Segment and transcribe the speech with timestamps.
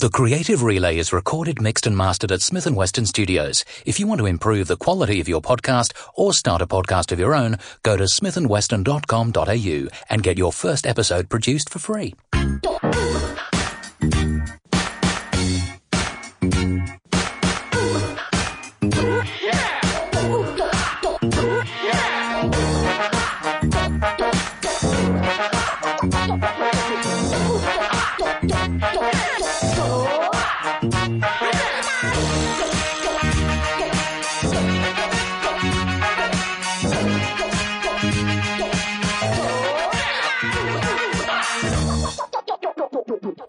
[0.00, 3.64] The Creative Relay is recorded, mixed and mastered at Smith & Weston Studios.
[3.84, 7.18] If you want to improve the quality of your podcast or start a podcast of
[7.18, 12.14] your own, go to smithandweston.com.au and get your first episode produced for free.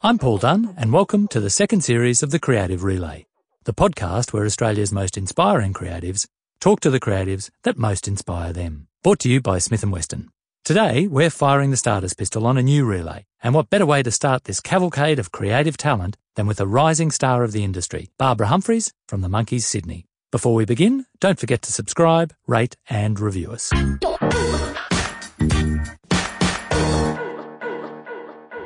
[0.09, 3.27] I'm Paul Dunne, and welcome to the second series of The Creative Relay,
[3.65, 6.25] the podcast where Australia's most inspiring creatives
[6.59, 8.87] talk to the creatives that most inspire them.
[9.03, 10.31] Brought to you by Smith & Weston.
[10.65, 14.09] Today, we're firing the starter's pistol on a new relay, and what better way to
[14.09, 18.47] start this cavalcade of creative talent than with a rising star of the industry, Barbara
[18.47, 20.07] Humphries from the Monkeys Sydney.
[20.31, 23.71] Before we begin, don't forget to subscribe, rate, and review us.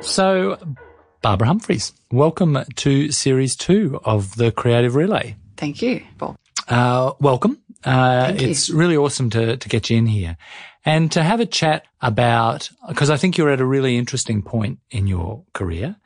[0.00, 0.58] So,
[1.24, 5.36] Barbara Humphries, welcome to series two of the Creative Relay.
[5.56, 6.36] Thank you, Paul.
[6.68, 7.62] Uh, welcome.
[7.82, 10.36] Uh, it's really awesome to, to get you in here
[10.84, 14.80] and to have a chat about, because I think you're at a really interesting point
[14.90, 15.96] in your career.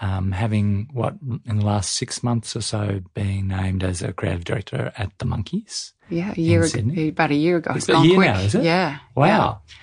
[0.00, 4.44] Um, having what in the last six months or so being named as a creative
[4.44, 5.94] director at the Monkeys.
[6.08, 7.72] Yeah, a year ago, about a year ago.
[7.74, 8.28] It's a year quick.
[8.28, 8.62] now, is it?
[8.62, 8.98] Yeah.
[9.16, 9.26] Wow.
[9.26, 9.74] yeah.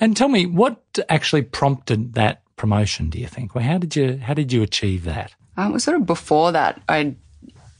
[0.00, 3.08] And tell me, what actually prompted that promotion?
[3.08, 3.54] Do you think?
[3.54, 5.34] Well, how did you how did you achieve that?
[5.56, 7.16] Um, was sort of before that, I,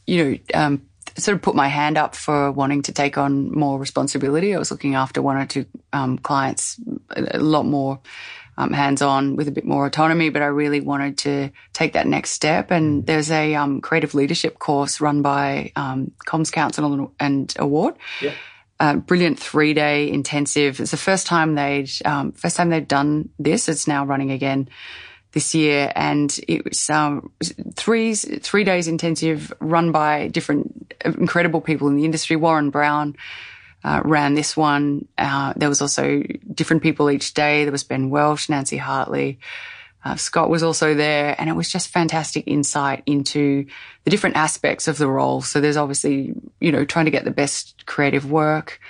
[0.07, 0.87] you know, um,
[1.19, 4.55] sort of put my hand up for wanting to take on more responsibility.
[4.55, 8.01] I was looking after one or two um, clients, a a lot more
[8.57, 12.31] um, hands-on with a bit more autonomy, but I really wanted to take that next
[12.31, 12.71] step.
[12.71, 17.97] And there's a um, creative leadership course run by um, Comms Council and Award.
[18.21, 18.33] Yeah.
[18.81, 20.81] Uh, brilliant three day intensive.
[20.81, 23.69] It's the first time they'd um, first time they've done this.
[23.69, 24.69] It's now running again
[25.33, 27.31] this year, and it was um,
[27.75, 32.37] three three days intensive run by different incredible people in the industry.
[32.37, 33.17] Warren Brown.
[33.83, 35.09] Uh, ran this one.
[35.17, 37.65] Uh, there was also different people each day.
[37.65, 39.39] There was Ben Welsh, Nancy Hartley,
[40.05, 43.67] uh, Scott was also there, and it was just fantastic insight into
[44.05, 45.43] the different aspects of the role.
[45.43, 48.81] So there's obviously, you know, trying to get the best creative work.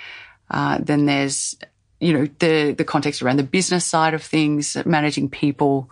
[0.49, 1.57] Uh, then there's,
[1.99, 5.89] you know, the the context around the business side of things, managing people,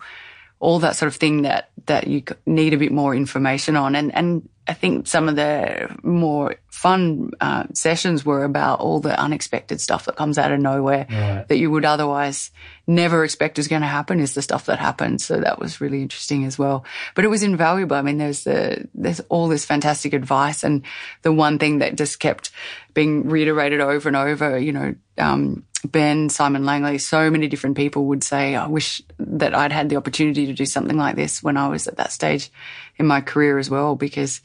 [0.58, 3.94] all that sort of thing that that you need a bit more information on.
[3.94, 9.18] And and I think some of the more fun uh, sessions were about all the
[9.18, 11.44] unexpected stuff that comes out of nowhere Right.
[11.48, 12.52] that you would otherwise
[12.86, 15.24] never expect is going to happen is the stuff that happens.
[15.24, 16.84] So that was really interesting as well.
[17.16, 17.96] But it was invaluable.
[17.96, 20.82] I mean, there's the there's all this fantastic advice, and
[21.22, 22.50] the one thing that just kept
[22.94, 24.94] being reiterated over and over, you know.
[25.18, 29.88] Um, Ben, Simon Langley, so many different people would say, I wish that I'd had
[29.88, 32.50] the opportunity to do something like this when I was at that stage
[32.96, 34.40] in my career as well, because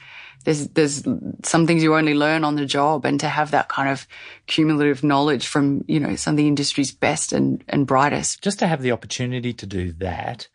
[0.46, 1.04] there's, there's
[1.44, 4.08] some things you only learn on the job and to have that kind of
[4.48, 8.42] cumulative knowledge from, you know, some of the industry's best and, and brightest.
[8.42, 10.48] Just to have the opportunity to do that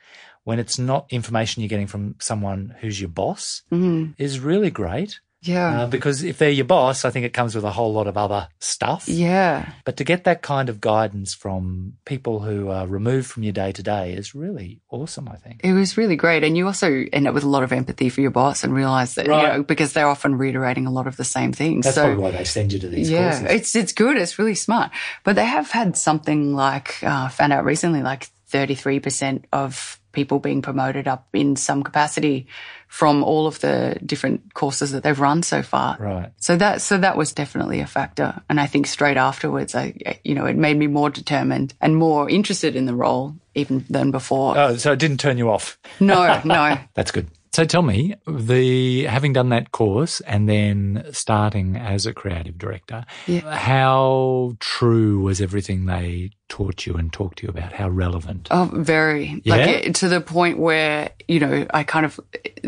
[0.45, 4.13] when it's not information you're getting from someone who's your boss mm-hmm.
[4.17, 5.21] is really great.
[5.43, 5.83] Yeah.
[5.83, 8.17] Uh, because if they're your boss, I think it comes with a whole lot of
[8.19, 9.09] other stuff.
[9.09, 9.73] yeah.
[9.87, 13.73] But to get that kind of guidance from people who are removed from your day
[13.73, 15.61] to day is really awesome, I think.
[15.65, 16.45] It was really great.
[16.45, 19.15] And you also end up with a lot of empathy for your boss and realize
[19.15, 19.43] that, Right.
[19.43, 21.85] you know, because they're often reiterating a lot of the same things.
[21.87, 23.57] That's so, probably why they send you to these yeah, courses.
[23.57, 24.19] it's it's good.
[24.19, 24.91] It's really smart.
[25.25, 29.99] But they have had something like uh, found out recently, like thirty three percent of
[30.13, 32.47] people being promoted up in some capacity
[32.91, 35.97] from all of the different courses that they've run so far.
[36.01, 36.33] Right.
[36.39, 38.43] So that so that was definitely a factor.
[38.49, 42.29] And I think straight afterwards, I you know it made me more determined and more
[42.29, 44.59] interested in the role even than before.
[44.59, 45.79] Oh, so it didn't turn you off.
[46.01, 46.79] no, no.
[46.95, 47.29] That's good.
[47.53, 53.05] So tell me, the having done that course and then starting as a creative director,
[53.27, 53.57] Yeah.
[53.57, 57.73] how true was everything they taught you and talked to you about?
[57.73, 58.47] How relevant?
[58.53, 59.41] Oh, very.
[59.45, 59.57] Yeah?
[59.57, 62.21] Like to the point where, you know, I kind of,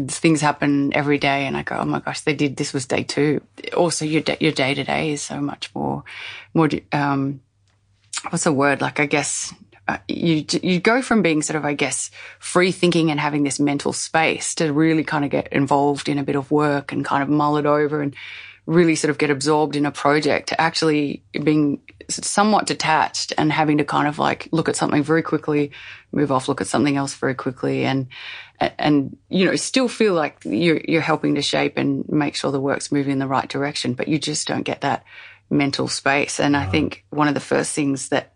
[0.09, 3.05] things happen every day and I go, oh my gosh, they did, this was day
[3.05, 3.41] two.
[3.77, 6.03] Also, your, day- your day to day is so much more,
[6.55, 7.41] more, um,
[8.31, 8.81] what's the word?
[8.81, 9.55] Like, I guess,
[9.93, 13.61] uh, you, you go from being sort of, I guess, free thinking and having this
[13.61, 17.23] mental space to really kind of get involved in a bit of work and kind
[17.23, 18.15] of mull it over and
[18.67, 23.79] really sort of get absorbed in a project to actually being somewhat detached and having
[23.79, 25.73] to kind of like look at something very quickly,
[26.13, 28.07] move off, look at something else very quickly and,
[28.61, 32.61] and, you know, still feel like you're, you're helping to shape and make sure the
[32.61, 35.05] work's moving in the right direction, but you just don't get that
[35.51, 36.39] mental space.
[36.39, 38.33] And I think one of the first things that,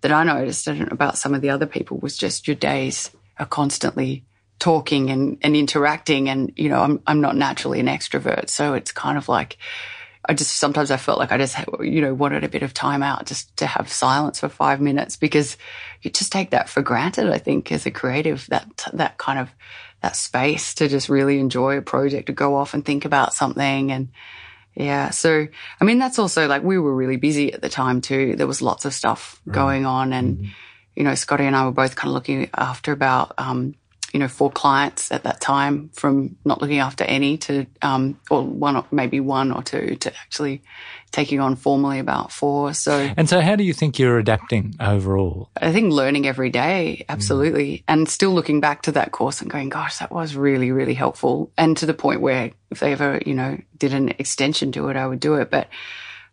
[0.00, 4.24] that I noticed about some of the other people was just your days are constantly
[4.58, 6.28] talking and, and interacting.
[6.28, 8.48] And, you know, I'm, I'm not naturally an extrovert.
[8.48, 9.58] So it's kind of like,
[10.28, 13.02] I just sometimes I felt like I just you know wanted a bit of time
[13.02, 15.56] out just to have silence for five minutes because
[16.02, 17.30] you just take that for granted.
[17.30, 19.50] I think as a creative that that kind of
[20.02, 23.92] that space to just really enjoy a project to go off and think about something
[23.92, 24.08] and
[24.76, 25.10] yeah.
[25.10, 25.48] So
[25.80, 28.36] I mean that's also like we were really busy at the time too.
[28.36, 29.54] There was lots of stuff right.
[29.54, 30.50] going on and mm-hmm.
[30.94, 33.74] you know Scotty and I were both kind of looking after about um,
[34.16, 38.42] you know, four clients at that time from not looking after any to, um, or
[38.42, 40.62] one, maybe one or two to actually
[41.10, 42.72] taking on formally about four.
[42.72, 45.50] So, and so how do you think you're adapting overall?
[45.60, 47.76] I think learning every day, absolutely.
[47.76, 47.82] Mm.
[47.88, 51.52] And still looking back to that course and going, gosh, that was really, really helpful.
[51.58, 54.96] And to the point where if they ever, you know, did an extension to it,
[54.96, 55.50] I would do it.
[55.50, 55.68] But,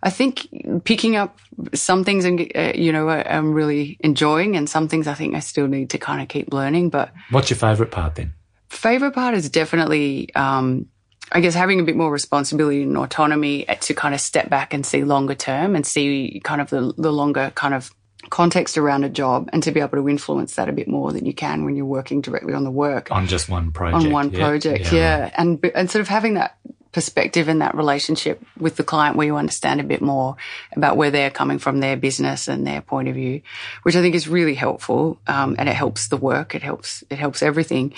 [0.04, 1.40] I think picking up
[1.74, 5.40] some things and uh, you know I'm really enjoying, and some things I think I
[5.40, 6.90] still need to kind of keep learning.
[6.90, 8.34] But what's your favorite part then?
[8.68, 10.88] Favorite part is definitely, um,
[11.32, 14.86] I guess, having a bit more responsibility and autonomy to kind of step back and
[14.86, 17.92] see longer term and see kind of the, the longer kind of
[18.30, 21.26] context around a job and to be able to influence that a bit more than
[21.26, 24.32] you can when you're working directly on the work on just one project on one
[24.32, 24.40] yeah.
[24.40, 25.32] project yeah, yeah.
[25.36, 26.58] and and sort of having that
[26.94, 30.38] perspective in that relationship with the client where you understand a bit more
[30.76, 33.42] about where they're coming from their business and their point of view,
[33.82, 35.20] which I think is really helpful.
[35.28, 36.56] Um, and it helps the work.
[36.56, 37.94] It helps, it helps everything.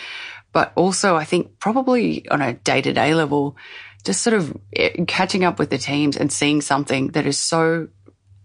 [0.54, 3.58] But also I think probably on a day to day level,
[4.06, 7.90] just sort of eh, catching up with the teams and seeing something that is so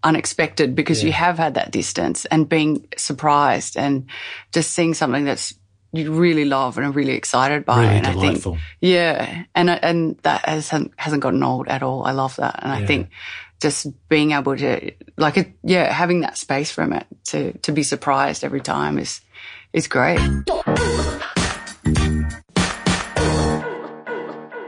[0.03, 1.09] unexpected because yeah.
[1.09, 4.07] you have had that distance and being surprised and
[4.51, 5.55] just seeing something that's
[5.93, 7.83] you really love and are really excited by.
[7.83, 8.53] Really and delightful.
[8.53, 12.05] I think, yeah, and and that hasn't hasn't gotten old at all.
[12.05, 12.85] I love that, and yeah.
[12.85, 13.11] I think
[13.61, 17.83] just being able to like it, yeah, having that space from it to to be
[17.83, 19.21] surprised every time is
[19.73, 20.21] is great.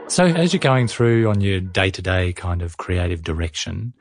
[0.07, 3.93] So as you're going through on your day to day kind of creative direction,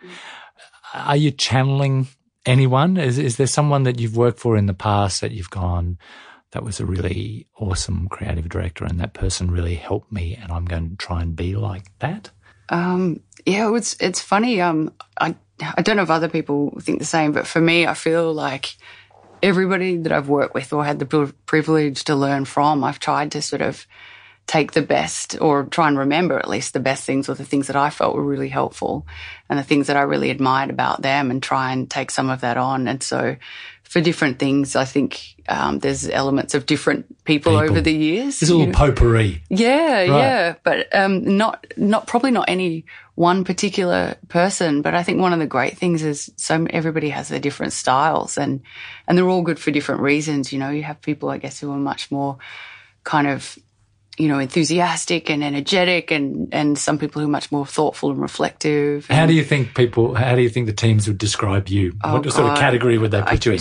[0.92, 2.08] are you channeling
[2.44, 2.98] anyone?
[2.98, 5.98] Is is there someone that you've worked for in the past that you've gone?
[6.52, 10.64] That was a really awesome creative director and that person really helped me and I'm
[10.64, 12.30] going to try and be like that?
[12.68, 14.60] Um, yeah, it's, it's funny.
[14.60, 17.94] Um, I, I don't know if other people think the same, but for me, I
[17.94, 18.76] feel like
[19.42, 23.42] everybody that I've worked with or had the privilege to learn from, I've tried to
[23.42, 23.86] sort of
[24.46, 27.68] take the best or try and remember at least the best things or the things
[27.68, 29.06] that I felt were really helpful
[29.48, 32.40] and the things that I really admired about them and try and take some of
[32.40, 32.88] that on.
[32.88, 33.36] And so
[33.92, 34.74] for different things.
[34.74, 38.40] I think um, there's elements of different people, people, over the years.
[38.40, 39.42] There's a little potpourri.
[39.50, 40.06] Yeah, right.
[40.06, 42.86] yeah, but um, not not probably not any
[43.16, 44.80] one particular person.
[44.80, 48.38] But I think one of the great things is so everybody has their different styles,
[48.38, 48.62] and
[49.06, 50.54] and they're all good for different reasons.
[50.54, 52.38] You know, you have people, I guess, who are much more
[53.04, 53.58] kind of
[54.22, 58.20] you know, enthusiastic and energetic and, and some people who are much more thoughtful and
[58.20, 59.04] reflective.
[59.08, 61.94] And how do you think people, how do you think the teams would describe you?
[62.04, 63.60] Oh what God, sort of category would they put I, you in?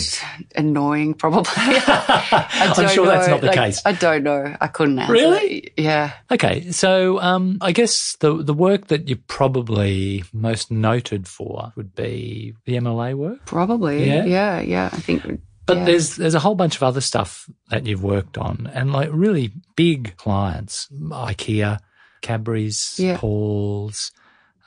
[0.54, 1.50] Annoying, probably.
[1.56, 3.10] I'm sure know.
[3.10, 3.82] that's not the like, case.
[3.84, 4.56] I don't know.
[4.60, 5.12] I couldn't answer.
[5.12, 5.72] Really?
[5.76, 6.12] Yeah.
[6.30, 6.70] Okay.
[6.70, 12.54] So, um, I guess the, the work that you're probably most noted for would be
[12.66, 13.44] the MLA work?
[13.46, 14.06] Probably.
[14.06, 14.26] Yeah.
[14.26, 14.60] Yeah.
[14.60, 14.90] yeah.
[14.92, 15.84] I think but yeah.
[15.84, 19.52] there's there's a whole bunch of other stuff that you've worked on, and like really
[19.76, 21.78] big clients, IKEA,
[22.20, 23.16] Cadbury's, yeah.
[23.16, 24.12] Paul's,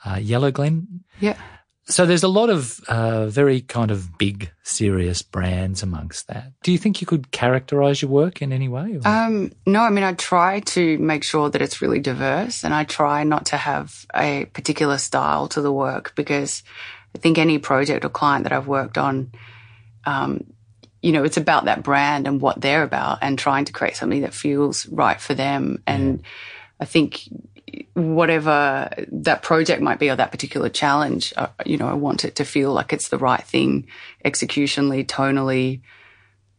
[0.04, 0.86] uh, Yellowglen.
[1.20, 1.36] Yeah.
[1.88, 6.52] So there's a lot of uh, very kind of big, serious brands amongst that.
[6.64, 8.98] Do you think you could characterize your work in any way?
[9.04, 12.84] Um, no, I mean I try to make sure that it's really diverse, and I
[12.84, 16.64] try not to have a particular style to the work because
[17.14, 19.32] I think any project or client that I've worked on.
[20.04, 20.44] Um,
[21.06, 24.22] you know, it's about that brand and what they're about and trying to create something
[24.22, 25.80] that feels right for them.
[25.86, 26.20] And
[26.80, 27.20] I think
[27.94, 32.34] whatever that project might be or that particular challenge, uh, you know, I want it
[32.36, 33.86] to feel like it's the right thing
[34.24, 35.82] executionally, tonally,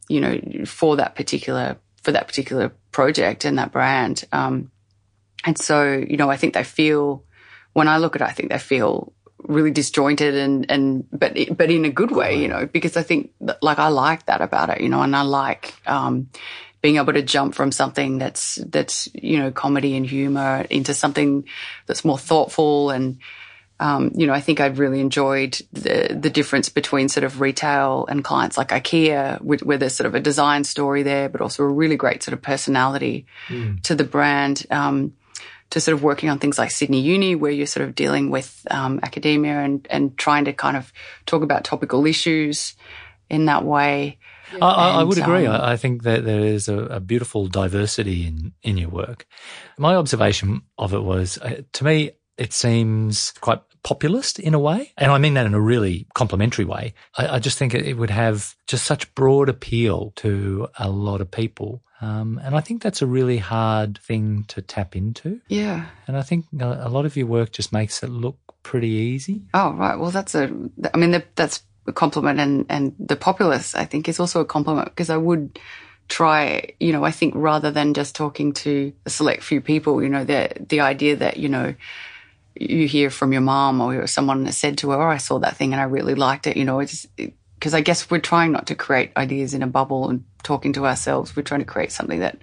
[0.08, 4.24] you know, for that particular, for that particular project and that brand.
[4.32, 4.72] Um,
[5.44, 7.26] and so, you know, I think they feel,
[7.74, 9.12] when I look at it, I think they feel
[9.44, 13.32] really disjointed and and but but in a good way, you know, because I think
[13.62, 16.30] like I like that about it, you know, and I like um,
[16.82, 21.46] being able to jump from something that's, that's, you know, comedy and humor into something
[21.86, 23.18] that's more thoughtful and,
[23.80, 28.08] um, you know, I think I've really enjoyed the the difference between sort of retail
[28.10, 31.68] and clients like IKEA, where there's sort of a design story there, but also a
[31.68, 33.80] really great sort of personality mm.
[33.84, 34.66] to the brand.
[34.72, 35.14] Um,
[35.72, 38.66] to sort of working on things like Sydney Uni, where you're sort of dealing with
[38.72, 40.92] um, academia and and trying to kind of
[41.26, 42.76] talk about topical issues
[43.30, 44.18] in that way.
[44.62, 45.46] I, I, would agree.
[45.46, 49.26] Um, I, think that there is a, a, beautiful diversity in in your work.
[49.78, 54.92] My observation of it was, uh, to me, it seems quite populist in a way.
[54.98, 56.94] And I mean that in a really complimentary way.
[57.18, 61.32] I, I just think it, would have just such broad appeal to a lot of
[61.32, 61.82] people.
[62.02, 65.40] Um, and I think that's a really hard thing to tap into.
[65.48, 65.86] Yeah.
[66.06, 69.44] And I think a lot of your work just makes it look pretty easy.
[69.54, 69.98] Oh, right.
[69.98, 70.52] Well, that's a,
[70.94, 72.42] I mean, that's a compliment.
[72.42, 75.60] And, and the populace, I think, is also a compliment because I would
[76.10, 80.10] try, you know, I think rather than just talking to a select few people, you
[80.10, 81.74] know, the, the idea that, you know,
[82.60, 85.58] you hear from your mom or someone has said to her, oh, I saw that
[85.58, 86.58] thing and I really liked it.
[86.58, 90.10] You know, it's because I guess we're trying not to create ideas in a bubble
[90.10, 91.36] and talking to ourselves.
[91.36, 92.38] We're trying to create something that,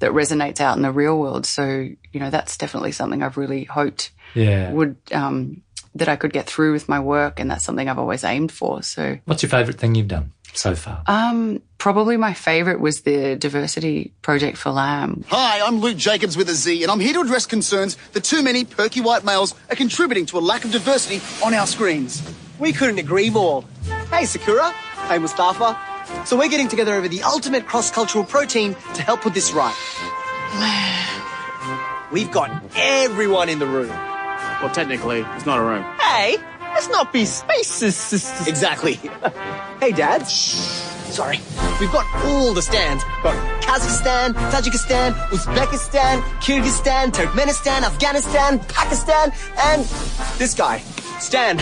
[0.00, 1.46] that resonates out in the real world.
[1.46, 4.70] So, you know, that's definitely something I've really hoped yeah.
[4.72, 5.62] would, um,
[5.94, 7.40] that I could get through with my work.
[7.40, 8.82] And that's something I've always aimed for.
[8.82, 10.32] So what's your favorite thing you've done?
[10.52, 11.02] So far?
[11.06, 15.24] Um, probably my favorite was the diversity project for Lamb.
[15.28, 18.42] Hi, I'm Luke Jacobz with a Z, and I'm here to address concerns that too
[18.42, 22.22] many perky white males are contributing to a lack of diversity on our screens.
[22.58, 23.64] We couldn't agree more.
[24.10, 24.70] Hey, Sakura.
[25.08, 25.78] Hey, Mustafa.
[26.26, 29.74] So we're getting together over the ultimate cross-cultural protein to help put this right.
[32.12, 33.88] We've got everyone in the room.
[33.88, 35.84] Well, technically, it's not a room.
[36.00, 36.36] Hey,
[36.74, 38.46] let's not be spaces.
[38.46, 38.94] Exactly.
[39.80, 40.28] hey, Dad.
[40.28, 40.90] Shh.
[41.10, 41.40] Sorry.
[41.80, 43.04] We've got all the stands.
[43.04, 49.82] We've got Kazakhstan, Tajikistan, Uzbekistan, Kyrgyzstan, Turkmenistan, Afghanistan, Pakistan, and
[50.38, 50.78] this guy,
[51.18, 51.56] Stan.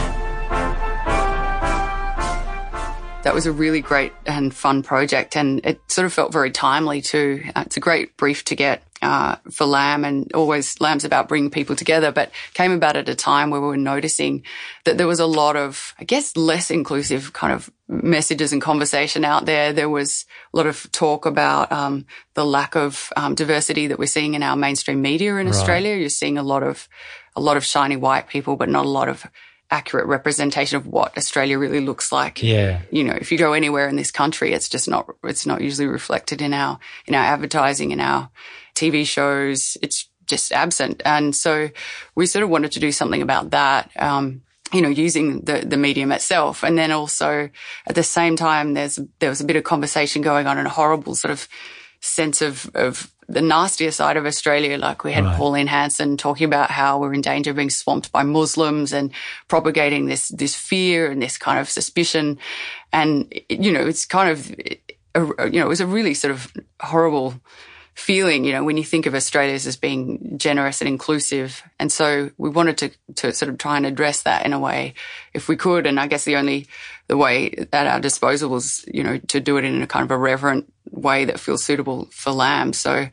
[3.24, 7.00] That was a really great and fun project, and it sort of felt very timely
[7.02, 7.42] too.
[7.56, 11.50] Uh, it's a great brief to get uh, for Lamb and always Lamb's about bringing
[11.50, 14.42] people together, but came about at a time where we were noticing
[14.84, 19.24] that there was a lot of, I guess, less inclusive kind of messages and conversation
[19.24, 19.72] out there.
[19.72, 24.06] There was a lot of talk about um, the lack of um, diversity that we're
[24.06, 25.54] seeing in our mainstream media in right.
[25.54, 25.96] Australia.
[25.96, 26.88] You're seeing a lot of
[27.36, 29.24] a lot of shiny white people, but not a lot of
[29.70, 32.42] accurate representation of what Australia really looks like.
[32.42, 32.80] Yeah.
[32.90, 35.86] You know, if you go anywhere in this country, it's just not, it's not usually
[35.86, 38.30] reflected in our, in our advertising, in our
[38.78, 39.76] TV shows.
[39.82, 41.02] It's just absent.
[41.04, 41.70] And so
[42.14, 43.90] we sort of wanted to do something about that.
[43.99, 44.42] Um,
[44.73, 46.62] you know, using the, the medium itself.
[46.62, 47.49] And then also
[47.87, 50.70] at the same time, there's, there was a bit of conversation going on and a
[50.70, 51.49] horrible sort of
[52.00, 54.76] sense of, of the nastier side of Australia.
[54.76, 55.37] Like we had right.
[55.37, 59.11] Pauline Hanson talking about how we're in danger of being swamped by Muslims and
[59.49, 62.38] propagating this, this fear and this kind of suspicion.
[62.92, 67.35] And, you know, it's kind of, you know, it was a really sort of horrible
[67.98, 71.64] feeling, you know, when you think of Australia as being generous and inclusive.
[71.80, 74.94] And so we wanted to, to sort of try and address that in a way
[75.34, 75.84] if we could.
[75.84, 76.68] And I guess the only,
[77.08, 80.12] the way at our disposal was, you know, to do it in a kind of
[80.12, 82.72] a reverent way that feels suitable for lamb.
[82.72, 83.08] So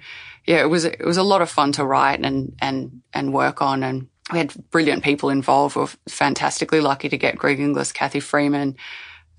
[0.45, 3.63] yeah, it was, it was a lot of fun to write and, and, and work
[3.63, 3.81] on.
[3.81, 5.75] And we had brilliant people involved.
[5.75, 8.75] We are fantastically lucky to get Greg Inglis, Cathy Freeman,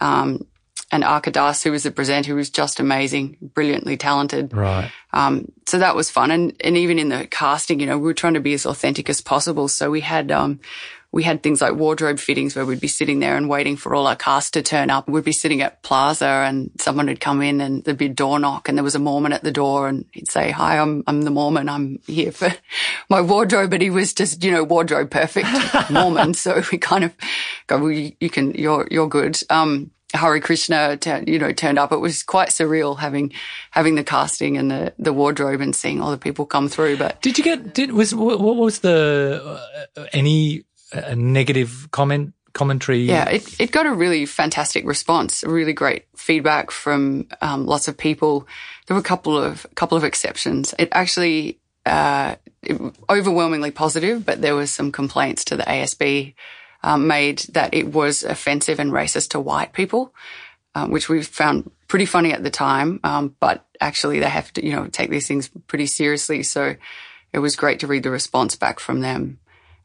[0.01, 0.45] um,
[0.93, 4.55] and Arka Das, who was the presenter, who was just amazing, brilliantly talented.
[4.55, 4.91] Right.
[5.13, 6.31] Um, so that was fun.
[6.31, 9.11] And, and even in the casting, you know, we were trying to be as authentic
[9.11, 9.67] as possible.
[9.67, 10.61] So we had, um,
[11.11, 14.07] we had things like wardrobe fittings where we'd be sitting there and waiting for all
[14.07, 15.09] our cast to turn up.
[15.09, 18.39] We'd be sitting at Plaza and someone would come in and there'd be a door
[18.39, 21.23] knock and there was a Mormon at the door and he'd say, hi, I'm, I'm
[21.23, 21.69] the Mormon.
[21.69, 22.53] I'm here for
[23.09, 23.71] my wardrobe.
[23.71, 25.49] But he was just, you know, wardrobe perfect
[25.91, 26.35] Mormon.
[26.35, 27.15] So we kind of
[27.67, 29.41] go, well, you, you can, you're, you're good.
[29.49, 31.93] Um, Hare Krishna, you know, turned up.
[31.93, 33.33] It was quite surreal having
[33.71, 36.97] having the casting and the, the wardrobe and seeing all the people come through.
[36.97, 37.75] But did you get?
[37.75, 39.61] Did was what was the
[39.97, 43.01] uh, any uh, negative comment commentary?
[43.01, 47.97] Yeah, it it got a really fantastic response, really great feedback from um, lots of
[47.97, 48.47] people.
[48.87, 50.73] There were a couple of couple of exceptions.
[50.79, 56.35] It actually uh, it, overwhelmingly positive, but there was some complaints to the ASB
[56.87, 60.15] um, made that it was offensive and racist to white people,
[60.77, 63.01] um, which we found pretty funny at the time.
[63.03, 66.45] Um, but actually, they have to, you know, take these things pretty seriously.
[66.45, 66.77] So
[67.33, 69.41] it was great to read the response back from them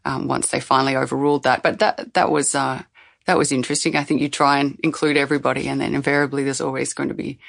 [0.05, 1.63] um, once they finally overruled that.
[1.63, 2.83] But that that was uh,
[3.25, 3.95] that was interesting.
[3.95, 7.39] I think you try and include everybody, and then invariably there's always going to be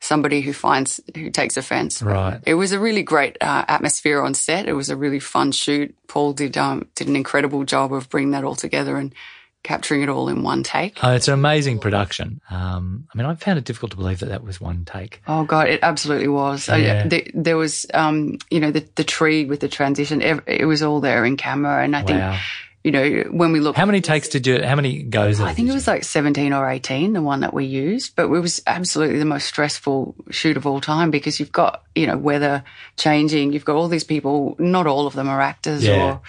[0.00, 2.02] somebody who finds who takes offence.
[2.02, 2.40] Right.
[2.46, 4.66] It was a really great uh, atmosphere on set.
[4.68, 5.94] It was a really fun shoot.
[6.08, 9.14] Paul did um, did an incredible job of bringing that all together and
[9.62, 11.04] capturing it all in one take.
[11.04, 12.40] Uh, it's an amazing production.
[12.50, 15.20] Um, I mean, I found it difficult to believe that that was one take.
[15.28, 16.66] Oh God, it absolutely was.
[16.70, 17.06] Uh, Yeah.
[17.06, 20.22] the, there was, um, you know, the the tree with the transition.
[20.22, 22.38] It was all there in camera, and I think, Wow.
[22.82, 24.62] You know, when we look, How many takes did you?
[24.62, 25.38] How many goes?
[25.40, 28.28] I think it was like 17 or 18, the one that we used, but it
[28.28, 32.64] was absolutely the most stressful shoot of all time because you've got, you know, weather
[32.96, 33.52] changing.
[33.52, 36.02] You've got all these people, not all of them are actors Yeah.
[36.04, 36.20] or,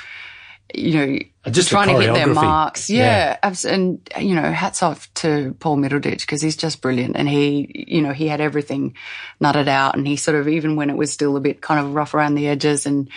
[0.73, 2.89] you know, uh, Just trying to hit their marks.
[2.89, 2.97] Yeah.
[3.05, 3.37] Yeah.
[3.43, 7.15] abs- And, you know, hats off to Paul Middleditch because he's just brilliant.
[7.15, 8.93] And he, you know, he had everything
[9.41, 11.95] nutted out and he sort of, even when it was still a bit kind of
[11.95, 13.09] rough around the edges and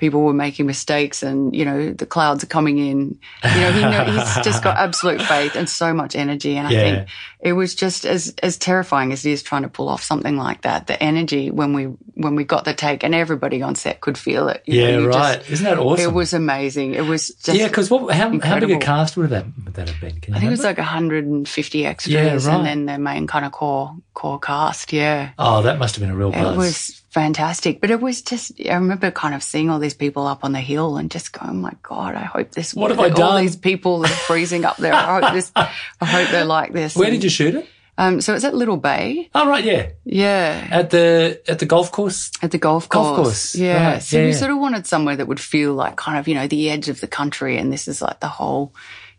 [0.00, 3.18] people were making mistakes and, you know, the clouds are coming in,
[3.54, 6.56] you know, he know, he's just got absolute faith and so much energy.
[6.56, 6.80] And I Yeah.
[6.96, 7.08] think
[7.40, 10.62] it was just as, as terrifying as it is trying to pull off something like
[10.62, 10.86] that.
[10.86, 14.48] The energy when we, when we got the take and everybody on set could feel
[14.48, 14.62] it.
[14.66, 15.50] you know, Yeah, just- right.
[15.50, 16.04] Isn't that awesome?
[16.10, 16.94] It was amazing.
[16.94, 18.14] It was just yeah, because what?
[18.14, 20.16] How, how big a cast would that would that have been?
[20.34, 22.46] I think it was like 150 extras Yeah, right.
[22.56, 24.92] and then the main kind of core core cast.
[24.92, 25.30] Yeah.
[25.38, 26.54] oh, that must have been a real buzz.
[26.54, 27.80] It was fantastic.
[27.80, 30.60] But it was just, I remember kind of seeing all these people up on the
[30.60, 33.42] hill and just going, oh my God, I hope this, What have all I done?"
[33.42, 34.94] these people that are freezing up there.
[34.94, 35.70] I hope this, I
[36.04, 36.96] hope they're like this.
[36.96, 37.68] Where did you shoot it?
[37.98, 39.28] Um, so it's at Little Bay.
[39.34, 40.66] Oh, right, yeah, Yeah.
[40.70, 42.30] at the at the golf course.
[42.40, 43.04] At the golf course.
[43.06, 43.92] Golf course, Yeah.
[43.92, 46.34] right, So yeah, we sort of wanted somewhere that would feel like kind of, you
[46.34, 47.58] know, the edge of the country.
[47.58, 48.72] And this is like the whole,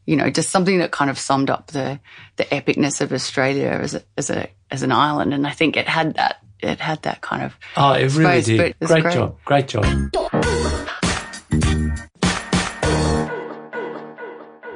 [0.08, 2.00] you know, just something that kind of summed up the,
[2.38, 5.36] the epicness of Australia as a, as a, as an island.
[5.36, 8.46] And I think it had that, it had that kind of, Oh, it really Space,
[8.46, 8.76] did.
[8.82, 9.14] it's Great, great.
[9.14, 9.86] job, great job.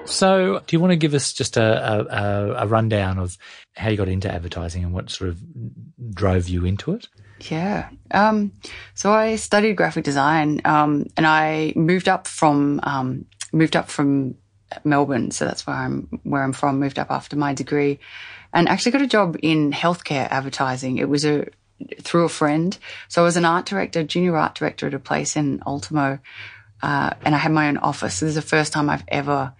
[0.07, 3.37] So, do you want to give us just a, a, a, a rundown of
[3.75, 5.39] how you got into advertising and what sort of
[6.13, 7.07] drove you into it?
[7.49, 7.89] Yeah.
[8.11, 8.53] Um,
[8.93, 14.35] so I studied graphic design, um, and I moved up from, um, moved up from
[14.83, 15.31] Melbourne.
[15.31, 17.99] So that's where I'm, where I'm from, moved up after my degree
[18.53, 20.97] and actually got a job in healthcare advertising.
[20.99, 21.47] It was a,
[22.01, 22.77] through a friend.
[23.07, 26.19] So I was an art director, junior art director at a place in Ultimo.
[26.81, 28.19] Uh, and I had my own office.
[28.19, 29.53] This is the first time I've ever,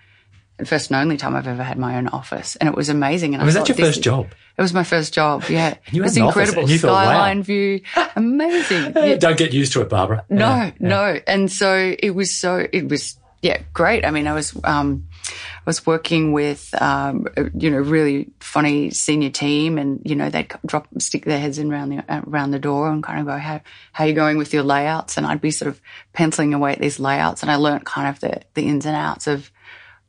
[0.66, 2.56] first and only time I've ever had my own office.
[2.58, 3.34] And it was amazing.
[3.34, 4.28] And I Was that thought, your first job?
[4.58, 5.44] It was my first job.
[5.50, 5.76] Yeah.
[5.92, 6.70] it's an incredible.
[6.70, 7.04] you thought, wow.
[7.06, 7.82] Skyline view.
[8.16, 8.94] Amazing.
[8.96, 9.16] Yeah.
[9.16, 10.26] Don't get used to it, Barbara.
[10.30, 10.72] No, yeah.
[10.80, 11.20] no.
[11.28, 14.06] And so it was so, it was, yeah, great.
[14.06, 18.92] I mean, I was, um, I was working with, um, a, you know, really funny
[18.92, 22.60] senior team and, you know, they'd drop, stick their heads in around the, around the
[22.60, 23.62] door and kind of go, how,
[23.94, 25.18] how are you going with your layouts?
[25.18, 25.82] And I'd be sort of
[26.14, 29.28] penciling away at these layouts and I learnt kind of the, the ins and outs
[29.28, 29.52] of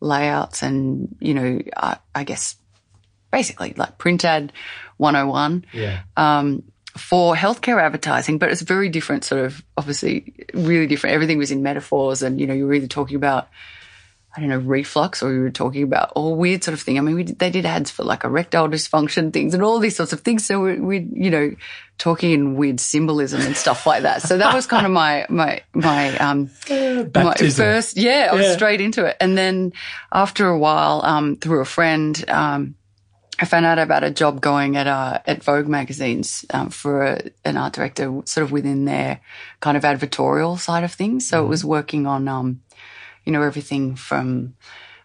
[0.00, 2.57] layouts and, you know, I, I guess
[3.31, 4.52] basically like print ad
[4.98, 6.00] 101 Yeah.
[6.16, 6.62] um,
[6.96, 11.12] for healthcare advertising, but it's very different, sort of obviously really different.
[11.12, 13.48] Everything was in metaphors, and you know, you were either talking about,
[14.37, 16.99] I don't know, reflux, or you were talking about all weird sort of thing.
[16.99, 19.96] I mean, we did, they did ads for like erectile dysfunction things and all these
[19.96, 20.44] sorts of things.
[20.44, 21.55] So we, we, you know,
[21.99, 24.20] talking in weird symbolism and stuff like that.
[24.22, 26.51] So that was kind of my my my um
[27.25, 28.53] my first, yeah, I was Yeah.
[28.57, 29.16] straight into it.
[29.20, 29.72] And then
[30.12, 32.75] after a while, um, through a friend, um,
[33.38, 37.22] I found out about a job going at uh, at Vogue magazines um, for a,
[37.44, 39.20] an art director, sort of within their
[39.61, 41.27] kind of advertorial side of things.
[41.29, 42.61] So it was working on, um,
[43.27, 44.55] you know, everything from,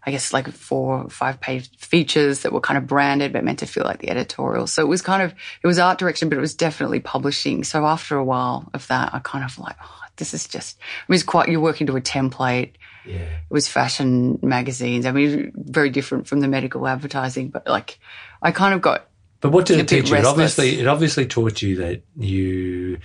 [0.06, 3.60] I guess, like four or five page features that were kind of branded but meant
[3.60, 4.68] to feel like the editorial.
[4.68, 7.64] So it was kind of it was art direction, but it was definitely publishing.
[7.66, 10.78] So after a while of that, I kind of like, oh, this is just.
[10.80, 11.50] I mean, it's quite.
[11.50, 12.74] You're working to a template
[13.06, 13.16] Yeah.
[13.16, 15.06] it was fashion magazines.
[15.06, 18.00] I mean, very different from the medical advertising, but like
[18.42, 19.08] I kind of got
[19.40, 20.16] But what did it teach you?
[20.16, 23.00] It obviously, it obviously taught you that you,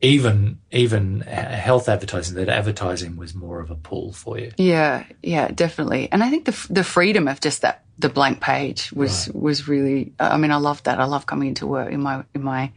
[0.00, 4.52] even even uh, health advertising, that advertising was more of a pull for you.
[4.56, 6.08] yeah, yeah, definitely.
[6.10, 10.12] And I think the the freedom of just that the blank page was was really.
[10.18, 11.00] I mean, I love that.
[11.00, 12.72] I love coming into work in my in my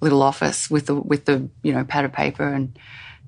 [0.00, 2.78] little office with the with the you know pad of paper and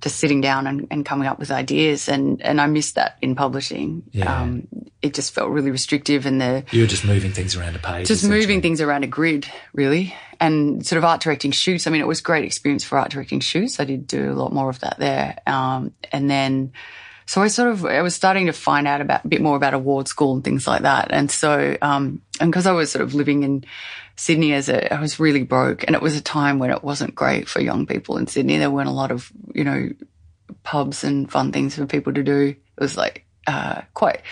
[0.01, 3.35] just sitting down and, and coming up with ideas and and I missed that in
[3.35, 4.03] publishing.
[4.13, 4.43] Yeah.
[4.43, 4.69] Um,
[5.01, 8.09] it just felt really restrictive and the You were just moving things around a page.
[8.09, 11.87] just moving things around a grid, really, and sort of art directing shoots.
[11.87, 13.81] I mean, it was great experience for art directing shoots.
[13.81, 16.73] I did do a lot more of that there, um, and then
[17.27, 19.75] so I sort of I was starting to find out about a bit more about
[19.75, 21.09] award school and things like that.
[21.11, 23.65] And so, um, and because I was sort of living in
[24.17, 27.15] Sydney as a, I was really broke, and it was a time when it wasn't
[27.15, 28.59] great for young people in Sydney.
[28.59, 29.91] There weren't a lot of you know
[30.63, 32.55] pubs and fun things for people to do.
[32.77, 34.23] It was like uh, quite.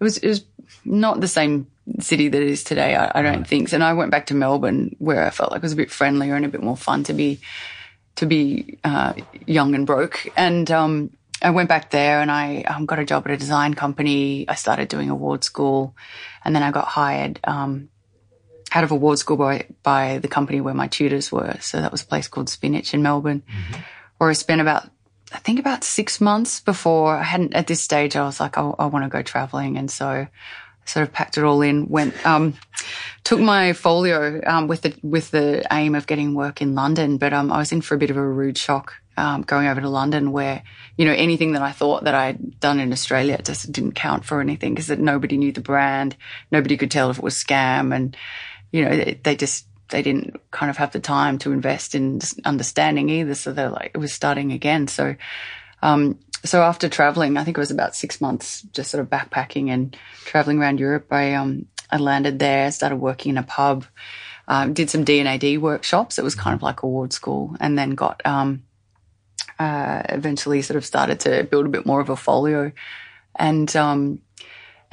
[0.00, 0.44] It was it was
[0.84, 1.68] not the same
[2.00, 2.94] city that it is today.
[2.94, 3.68] I, I don't think.
[3.68, 5.90] So, and I went back to Melbourne where I felt like it was a bit
[5.90, 7.40] friendlier and a bit more fun to be
[8.16, 9.14] to be uh,
[9.46, 10.26] young and broke.
[10.36, 11.10] And um,
[11.42, 14.48] I went back there and I um, got a job at a design company.
[14.48, 15.94] I started doing award school,
[16.44, 17.88] and then I got hired um,
[18.74, 21.56] out of award school by by the company where my tutors were.
[21.60, 23.80] So that was a place called Spinach in Melbourne, mm-hmm.
[24.18, 24.88] where I spent about
[25.32, 28.16] I think about six months before I hadn't at this stage.
[28.16, 30.28] I was like, I, I want to go traveling, and so I
[30.84, 31.88] sort of packed it all in.
[31.88, 32.54] Went um,
[33.24, 37.32] took my folio um, with the with the aim of getting work in London, but
[37.32, 39.88] um, I was in for a bit of a rude shock um, going over to
[39.88, 40.62] London, where
[40.96, 44.40] you know anything that I thought that I'd done in Australia just didn't count for
[44.40, 46.16] anything because nobody knew the brand,
[46.50, 48.16] nobody could tell if it was scam, and
[48.74, 52.20] you know they, they just they didn't kind of have the time to invest in
[52.44, 53.36] understanding either.
[53.36, 54.88] So they're like, it was starting again.
[54.88, 55.14] So,
[55.82, 59.68] um, so after traveling, I think it was about six months, just sort of backpacking
[59.68, 61.06] and traveling around Europe.
[61.12, 63.84] I, um, I landed there, started working in a pub,
[64.48, 66.18] um, did some D&AD workshops.
[66.18, 68.64] It was kind of like award school and then got, um,
[69.60, 72.72] uh, eventually sort of started to build a bit more of a folio
[73.36, 74.20] and, um,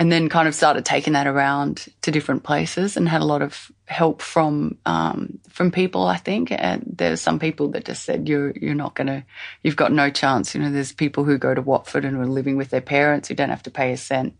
[0.01, 3.43] and then kind of started taking that around to different places and had a lot
[3.43, 6.07] of help from um, from people.
[6.07, 9.23] I think, and there's some people that just said you're you're not gonna,
[9.61, 10.55] you've got no chance.
[10.55, 13.35] You know, there's people who go to Watford and are living with their parents who
[13.35, 14.33] don't have to pay a cent.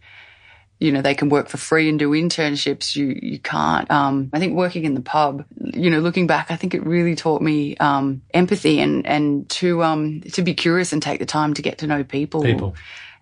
[0.79, 2.95] You know, they can work for free and do internships.
[2.95, 3.89] You you can't.
[3.91, 7.13] Um, I think working in the pub, you know, looking back, I think it really
[7.13, 11.53] taught me um, empathy and and to um, to be curious and take the time
[11.53, 12.41] to get to know people.
[12.41, 12.73] People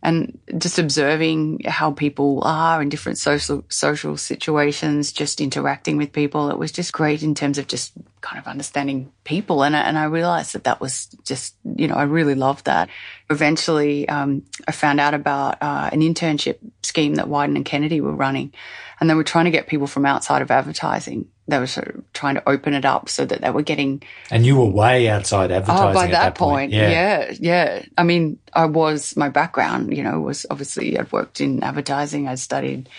[0.01, 6.49] and just observing how people are in different social social situations, just interacting with people.
[6.49, 10.05] It was just great in terms of just kind of understanding people, and and I
[10.05, 12.89] realized that that was just you know I really loved that.
[13.29, 18.15] Eventually, um, I found out about uh, an internship scheme that Wieden and Kennedy were
[18.15, 18.53] running,
[18.99, 22.13] and they were trying to get people from outside of advertising they were sort of
[22.13, 24.01] trying to open it up so that they were getting.
[24.31, 25.89] And you were way outside advertising.
[25.89, 26.73] Oh, by that, that point, point.
[26.73, 26.89] Yeah.
[26.89, 27.85] yeah, yeah.
[27.97, 29.95] I mean, I was my background.
[29.95, 32.27] You know, was obviously I'd worked in advertising.
[32.27, 32.89] I'd studied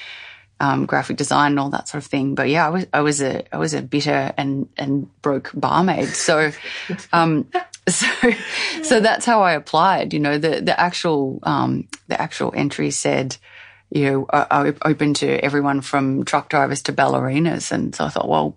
[0.60, 2.34] um, graphic design and all that sort of thing.
[2.34, 6.08] But yeah, I was I was a I was a bitter and and broke barmaid.
[6.08, 6.52] So,
[7.12, 7.48] um,
[7.88, 8.06] so
[8.82, 10.12] so that's how I applied.
[10.12, 13.36] You know, the the actual um, the actual entry said
[13.90, 17.72] you know, open to everyone from truck drivers to ballerinas.
[17.72, 18.56] And so I thought, well,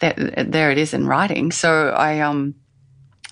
[0.00, 1.52] that, there it is in writing.
[1.52, 2.54] So I, um,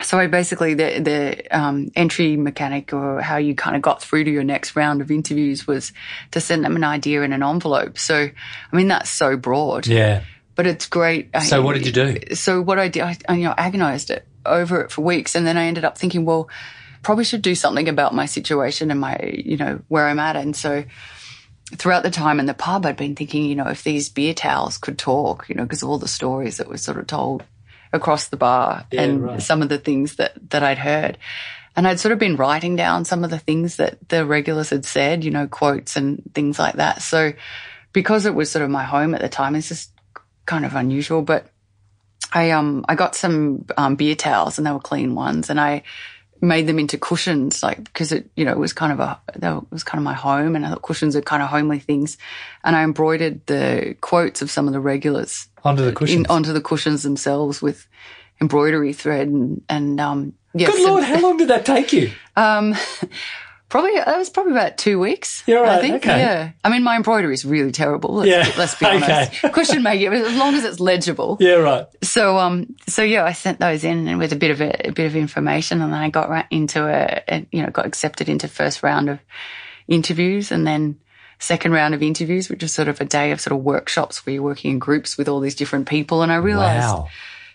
[0.02, 4.24] so I basically the the um, entry mechanic or how you kind of got through
[4.24, 5.92] to your next round of interviews was
[6.32, 7.98] to send them an idea in an envelope.
[7.98, 9.86] So I mean that's so broad.
[9.86, 10.24] Yeah.
[10.56, 11.30] But it's great.
[11.42, 12.34] So I, what did you do?
[12.34, 15.46] So what I did, I, I you know agonized it over it for weeks, and
[15.46, 16.48] then I ended up thinking, well,
[17.04, 20.36] probably should do something about my situation and my, you know, where I'm at.
[20.36, 20.84] And so
[21.76, 24.78] throughout the time in the pub, I'd been thinking, you know, if these beer towels
[24.78, 27.44] could talk, you know, because of all the stories that were sort of told
[27.92, 29.42] across the bar yeah, and right.
[29.42, 31.16] some of the things that, that I'd heard.
[31.76, 34.84] And I'd sort of been writing down some of the things that the regulars had
[34.84, 37.02] said, you know, quotes and things like that.
[37.02, 37.32] So
[37.92, 39.90] because it was sort of my home at the time, it's just
[40.46, 41.46] kind of unusual, but
[42.32, 45.82] I, um, I got some, um, beer towels and they were clean ones and I
[46.44, 49.72] made them into cushions, like because it, you know, it was kind of a, it
[49.72, 52.16] was kind of my home, and I thought cushions are kind of homely things,
[52.62, 56.52] and I embroidered the quotes of some of the regulars onto the cushions, in, onto
[56.52, 57.86] the cushions themselves with
[58.40, 62.12] embroidery thread, and and um, yes, good lord, how long did that take you?
[62.36, 62.74] Um,
[63.74, 65.42] Probably that was probably about two weeks.
[65.48, 65.70] Yeah, right.
[65.70, 65.96] I think.
[65.96, 66.20] Okay.
[66.20, 66.52] Yeah.
[66.62, 68.14] I mean, my embroidery is really terrible.
[68.14, 68.54] Let's, yeah.
[68.56, 69.10] Let's be honest.
[69.44, 69.48] Okay.
[69.52, 71.38] Cushion making, as long as it's legible.
[71.40, 71.84] Yeah, right.
[72.00, 74.92] So, um, so yeah, I sent those in and with a bit of a, a
[74.92, 78.28] bit of information, and then I got right into a, a, you know, got accepted
[78.28, 79.18] into first round of
[79.88, 81.00] interviews, and then
[81.40, 84.34] second round of interviews, which was sort of a day of sort of workshops where
[84.34, 87.08] you're working in groups with all these different people, and I realized, wow.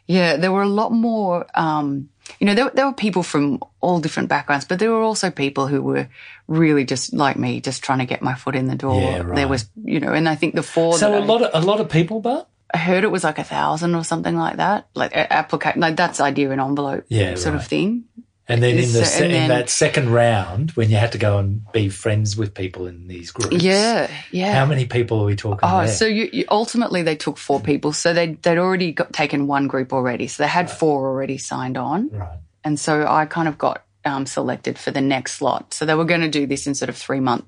[0.05, 1.45] yeah, there were a lot more.
[1.55, 5.31] Um, you know, there, there were people from all different backgrounds, but there were also
[5.31, 6.07] people who were
[6.47, 9.01] really just like me, just trying to get my foot in the door.
[9.01, 9.35] Yeah, right.
[9.35, 10.97] There was, you know, and I think the four.
[10.97, 13.39] So a I, lot of a lot of people, but I heard it was like
[13.39, 17.55] a thousand or something like that, like application, like that's idea in envelope, yeah, sort
[17.55, 17.61] right.
[17.61, 18.05] of thing.
[18.49, 21.71] And then in the then, in that second round, when you had to go and
[21.71, 24.53] be friends with people in these groups, yeah, yeah.
[24.55, 25.59] How many people are we talking?
[25.61, 25.87] Oh, there?
[25.87, 27.93] so you, you, ultimately they took four people.
[27.93, 30.25] So they they'd already got taken one group already.
[30.27, 30.77] So they had right.
[30.79, 32.09] four already signed on.
[32.09, 32.39] Right.
[32.63, 35.73] And so I kind of got um, selected for the next slot.
[35.73, 37.45] So they were going to do this in sort of three month,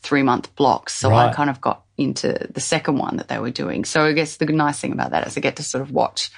[0.00, 0.94] three month blocks.
[0.94, 1.28] So right.
[1.28, 3.84] I kind of got into the second one that they were doing.
[3.84, 6.30] So I guess the nice thing about that is I get to sort of watch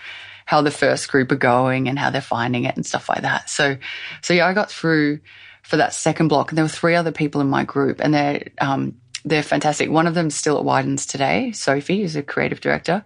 [0.50, 3.48] how the first group are going and how they're finding it and stuff like that.
[3.48, 3.76] So,
[4.20, 5.20] so yeah, I got through
[5.62, 8.48] for that second block and there were three other people in my group and they're,
[8.60, 9.90] um, they're fantastic.
[9.90, 11.52] One of them's still at Wiedens today.
[11.52, 13.04] Sophie is a creative director.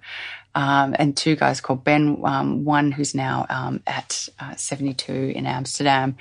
[0.57, 5.47] Um, and two guys called Ben, um, one who's now um, at uh, 72 in
[5.47, 6.17] Amsterdam,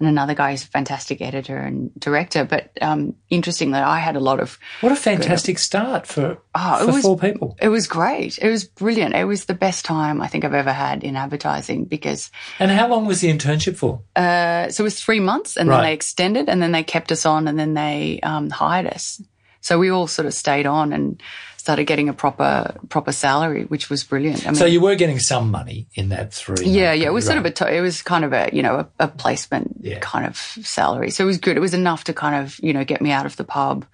[0.00, 2.44] and another guy who's a fantastic editor and director.
[2.44, 6.86] But um, interestingly, I had a lot of What a fantastic start for, Oh, it
[6.86, 7.56] for was- four people.
[7.62, 8.38] It was great.
[8.42, 9.14] It was brilliant.
[9.14, 12.88] It was the best time I think I've ever had in advertising because And how
[12.88, 14.00] long was the internship for?
[14.16, 15.76] uh, so it was three months and Right.
[15.76, 19.22] then they extended and then they kept us on and then they um, hired us.
[19.60, 21.20] So we all sort of stayed on and
[21.66, 24.42] started getting a proper proper salary, which was brilliant.
[24.46, 26.64] I mean, So you were getting some money in that three.
[26.64, 28.76] yeah, yeah, it was sort of a to- it was kind of a you know
[28.82, 29.98] a, a placement Yeah.
[30.00, 31.10] kind of salary.
[31.10, 31.56] So it was good.
[31.56, 33.84] It was enough to kind of you know get me out of the pub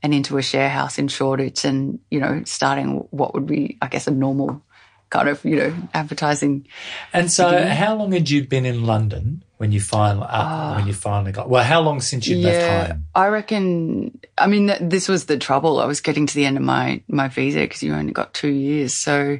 [0.00, 3.88] and into a share house in Shoreditch and you know starting what would be I
[3.88, 4.62] guess a normal
[5.10, 6.66] kind of you know advertising
[7.12, 10.92] And so, how long had you been in London when you finally uh, when you
[10.92, 11.48] finally got?
[11.48, 13.06] Well, how long since you left home?
[13.14, 14.18] I reckon.
[14.36, 15.80] I mean, th- this was the trouble.
[15.80, 18.48] I was getting to the end of my my visa because you only got two
[18.48, 18.94] years.
[18.94, 19.38] So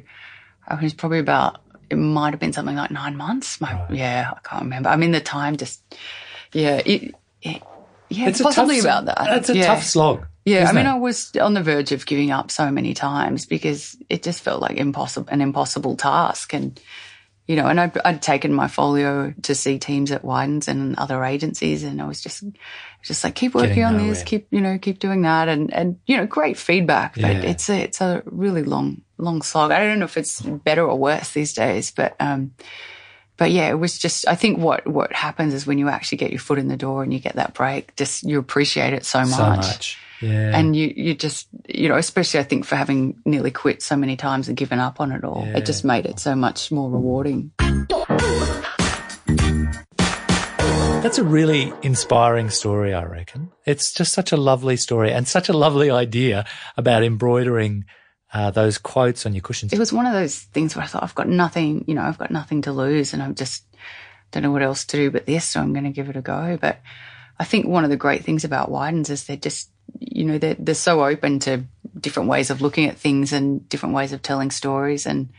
[0.67, 1.61] I was probably about.
[1.89, 3.59] It might have been something like nine months.
[3.59, 4.89] My, Yeah, I can't remember.
[4.89, 5.81] I mean, the time just.
[6.51, 7.15] Yeah, it.
[7.41, 7.63] it
[8.09, 9.37] yeah, It's possibly tough, about that.
[9.37, 9.67] It's a yeah.
[9.67, 10.25] tough slog.
[10.49, 10.89] Yeah, I mean, it?
[10.89, 14.61] I was on the verge of giving up so many times because it just felt
[14.61, 16.53] like impossible, an impossible task.
[16.53, 16.79] And,
[17.47, 21.23] you know, and I'd, I'd taken my folio to see teams at Wiedens and other
[21.23, 21.83] agencies.
[21.83, 22.43] And I was just,
[23.03, 25.49] just like, keep working on this, keep, you know, keep doing that.
[25.49, 27.49] And, and, you know, great feedback, but Yeah.
[27.49, 29.71] it's a, it's a really long, long slog.
[29.71, 32.53] I don't know if it's better or worse these days, but, um,
[33.37, 36.31] but yeah, it was just, I think what, what happens is when you actually get
[36.31, 39.19] your foot in the door and you get that break, just you appreciate it so
[39.19, 39.97] much so much.
[40.21, 40.57] Yeah.
[40.57, 44.15] and you you just you know especially i think for having nearly quit so many
[44.17, 45.57] times and given up on it all Yeah.
[45.57, 47.51] it just made it so much more rewarding
[51.01, 53.51] That's a really inspiring story, I reckon.
[53.65, 57.85] It's just such a lovely story and such a lovely idea about embroidering
[58.33, 59.71] uh, those quotes on your cushions.
[59.73, 62.19] it was one of those things where i thought i've got nothing you know i've
[62.19, 63.63] got nothing to lose and i'm just
[64.31, 66.21] don't know what else to do but this so i'm going to give it a
[66.21, 66.79] go but
[67.39, 70.55] i think one of the great things about Wiedens is they're just you know they're,
[70.55, 71.63] they're so open to
[71.99, 75.29] different ways of looking at things and different ways of telling stories and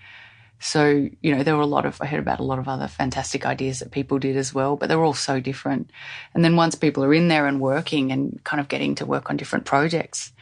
[0.62, 2.86] So, you know, there were a lot of, I heard about a lot of other
[2.86, 5.90] fantastic ideas that people did as well, but they were all so different.
[6.34, 9.30] And then once people are in there and working and kind of getting to work
[9.30, 10.32] on different projects,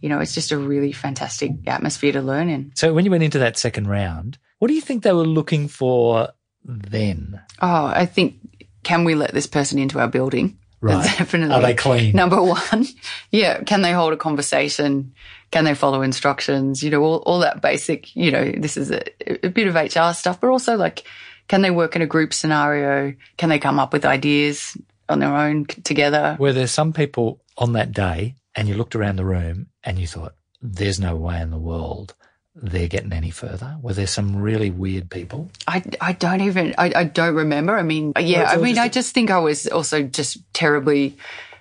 [0.00, 2.72] you know, it's just a really fantastic atmosphere to learn in.
[2.74, 5.68] So when you went into that second round, what do you think they were looking
[5.68, 6.30] for
[6.64, 7.40] then?
[7.60, 8.40] Oh, I think,
[8.82, 10.58] can we let this person into our building?
[10.82, 11.04] Right.
[11.04, 11.54] Definitely.
[11.54, 12.14] Are they clean?
[12.14, 12.86] Number one.
[13.30, 13.62] Yeah.
[13.62, 15.14] Can they hold a conversation?
[15.52, 16.82] Can they follow instructions?
[16.82, 19.02] You know, all, all that basic, you know, this is a,
[19.46, 21.04] a bit of HR stuff, but also like,
[21.48, 23.14] can they work in a group scenario?
[23.38, 24.76] Can they come up with ideas
[25.08, 26.36] on their own together?
[26.38, 30.06] Were there some people on that day and you looked around the room and you
[30.06, 32.14] thought, there's no way in the world
[32.54, 33.76] they're getting any further?
[33.80, 35.50] Were there some really weird people?
[35.66, 37.76] I, I don't even, I, I don't remember.
[37.76, 41.16] I mean, yeah, I mean, just I just think I was also just terribly,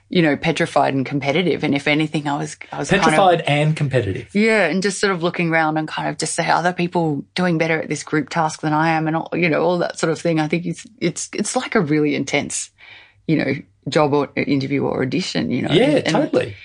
[0.10, 1.63] you know, petrified and competitive.
[1.63, 4.36] And if anything, I was, I was kind of, Petrified and competitive.
[4.36, 7.58] Yeah, and just sort of looking around and kind of just say, other people doing
[7.58, 10.12] better at this group task than I am, and all, you know, all that sort
[10.12, 10.39] of thing.
[10.41, 12.69] I think it's it's it's like a really intense,
[13.27, 13.54] you know,
[13.88, 15.49] job or interview or audition.
[15.51, 16.47] You know, Yeah, And totally.
[16.51, 16.56] i-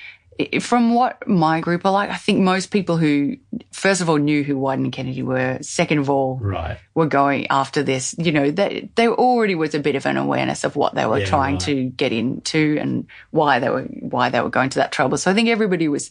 [0.61, 3.37] From what my group are like, I think most people who,
[3.73, 5.59] first of all, knew who Wieden and Kennedy were.
[5.63, 6.79] Second of all, Right.
[6.95, 8.15] were going after this.
[8.19, 11.21] You know, they, there already was a bit of an awareness of what they were
[11.21, 11.65] Yeah, trying right.
[11.65, 15.17] to get into and why they were why they were going to that trouble.
[15.17, 16.11] So I think everybody was,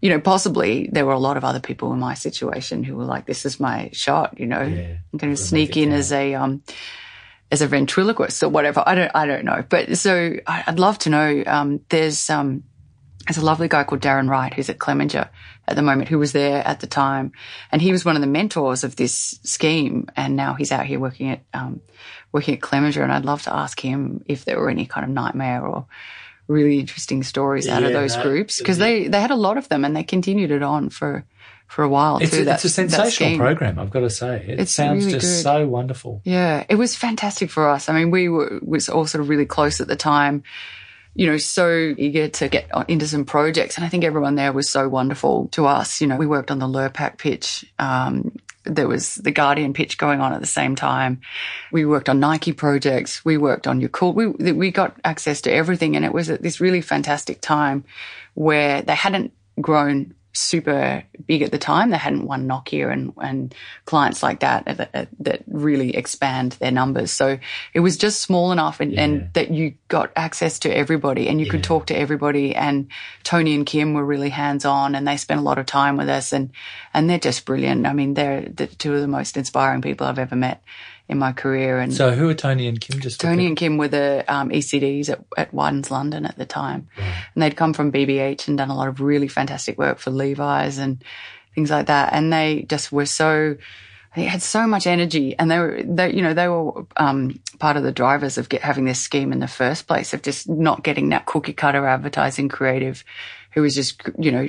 [0.00, 3.04] you know, possibly there were a lot of other people in my situation who were
[3.04, 6.34] like, "This is my shot." You know, Yeah, I'm going gotta sneak in as a
[6.34, 6.62] um
[7.52, 8.82] as a ventriloquist or whatever.
[8.86, 11.42] I don't I don't know, but so I'd love to know.
[11.46, 12.64] Um, there's um
[13.26, 15.28] there's a lovely guy called Darren Wright who's at Clemenger
[15.68, 17.32] at the moment, who was there at the time,
[17.70, 20.98] and he was one of the mentors of this scheme, and now he's out here
[20.98, 21.80] working at um,
[22.32, 25.10] working at Clemenger, and I'd love to ask him if there were any kind of
[25.10, 25.86] nightmare or
[26.48, 29.84] really interesting stories out of those groups because they they had a lot of them
[29.84, 31.24] and they continued it on for
[31.68, 32.42] for a while It's too.
[32.42, 34.44] a, that- it's a sensational program, I've got to say.
[34.48, 35.42] It It's sounds really just good.
[35.44, 36.20] so wonderful.
[36.24, 37.88] Yeah, it was fantastic for us.
[37.88, 40.42] I mean, we were was all sort of really close at the time.
[41.20, 44.70] You know, so eager to get into some projects, and I think everyone there was
[44.70, 46.00] so wonderful to us.
[46.00, 47.62] You know, we worked on the Lurpak pitch.
[47.78, 51.20] Um, there was the Guardian pitch going on at the same time.
[51.70, 53.22] We worked on Nike projects.
[53.22, 54.14] We worked on Yakult.
[54.14, 57.84] We we got access to everything, and it was at this really fantastic time
[58.32, 61.90] where they hadn't grown super big at the time.
[61.90, 67.10] They hadn't won Nokia and, and clients like that, that that really expand their numbers.
[67.10, 67.38] So
[67.74, 69.02] it was just small enough and, Yeah.
[69.02, 72.54] and that you got access to everybody and you could talk to everybody.
[72.54, 72.88] And
[73.24, 76.08] Tony and Kim were really hands on and they spent a lot of time with
[76.08, 76.50] us and,
[76.94, 77.86] and they're just brilliant.
[77.86, 80.62] I mean, they're the two of the most inspiring people I've ever met
[81.10, 81.78] in my career.
[81.80, 83.00] And So who are Tony and Kim?
[83.00, 86.88] Just Tony and Kim were the um, ECDs at, at Wieden's London at the time.
[86.96, 90.78] And they'd come from BBH and done a lot of really fantastic work for Levi's
[90.78, 91.02] and
[91.54, 92.12] things like that.
[92.12, 93.56] And they just were so,
[94.14, 97.76] they had so much energy and they were, they, you know, they were um, part
[97.76, 100.84] of the drivers of get, having this scheme in the first place of just not
[100.84, 103.04] getting that cookie cutter advertising creative
[103.50, 104.48] who was just, you know,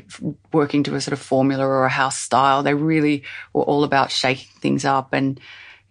[0.54, 2.62] working to a sort of formula or a house style.
[2.62, 5.40] They really were all about shaking things up and,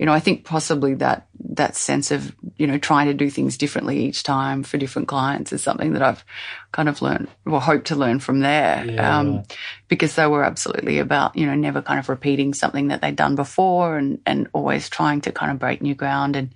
[0.00, 3.58] you know, I think possibly that that sense of you know trying to do things
[3.58, 6.24] differently each time for different clients is something that I've
[6.72, 9.42] kind of learned or hope to learn from there, Yeah, um,
[9.88, 13.36] because they were absolutely about you know never kind of repeating something that they'd done
[13.36, 16.54] before and and always trying to kind of break new ground and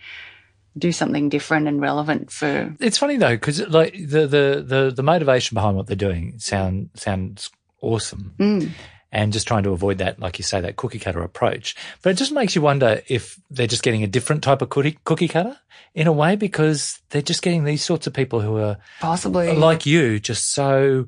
[0.79, 5.03] do something different and relevant for It's funny though, because like the, the the the
[5.03, 7.51] motivation behind what they're doing sound sounds
[7.83, 8.71] awesome, Mm.
[9.14, 11.74] And just trying to avoid that, like you say, that cookie cutter approach.
[12.03, 14.98] But it just makes you wonder if they're just getting a different type of cookie
[15.05, 15.57] cookie cutter
[15.94, 19.87] in a way, because they're just getting these sorts of people who are possibly like
[19.87, 21.07] you, just so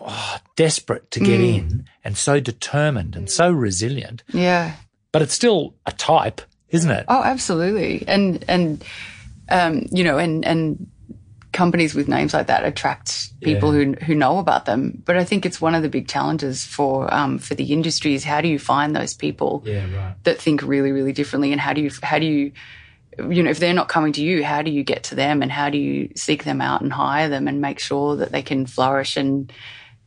[0.00, 1.54] oh, desperate to get Mm.
[1.58, 4.22] in and so determined and so resilient.
[4.32, 4.74] yeah
[5.12, 7.04] But it's still a type, isn't it?
[7.08, 8.04] Oh, absolutely.
[8.08, 8.84] And and
[9.48, 10.88] um, you know, and and
[11.56, 13.84] companies with names like that attract people Yeah.
[13.84, 15.02] who who know about them.
[15.06, 18.24] But I think it's one of the big challenges for um, for the industry is
[18.24, 20.14] how do you find those people Yeah, right.
[20.24, 22.52] that think really really differently, and how do you how do you
[23.34, 25.50] you know if they're not coming to you, how do you get to them, and
[25.50, 28.66] how do you seek them out and hire them and make sure that they can
[28.66, 29.52] flourish and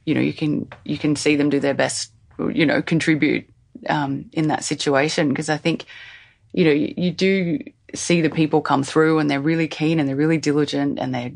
[0.05, 2.13] you know you can you can see them do their best,
[2.53, 3.45] you know, contribute
[3.89, 5.85] um, in that situation because I think
[6.51, 7.59] you know, you, you do
[7.95, 11.31] see the people come through and they're really keen and they're really diligent and they're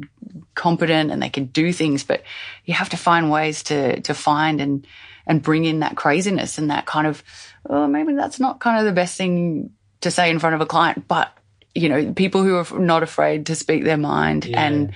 [0.56, 2.24] competent and they can do things, but
[2.66, 4.86] you have to find ways to, to find and,
[5.26, 7.24] and bring in that craziness and that kind of,
[7.70, 10.66] oh, maybe that's not kind of the best thing to say in front of a
[10.66, 11.32] client, but
[11.76, 14.64] you know, people who are not afraid to speak their mind Yeah.
[14.64, 14.94] and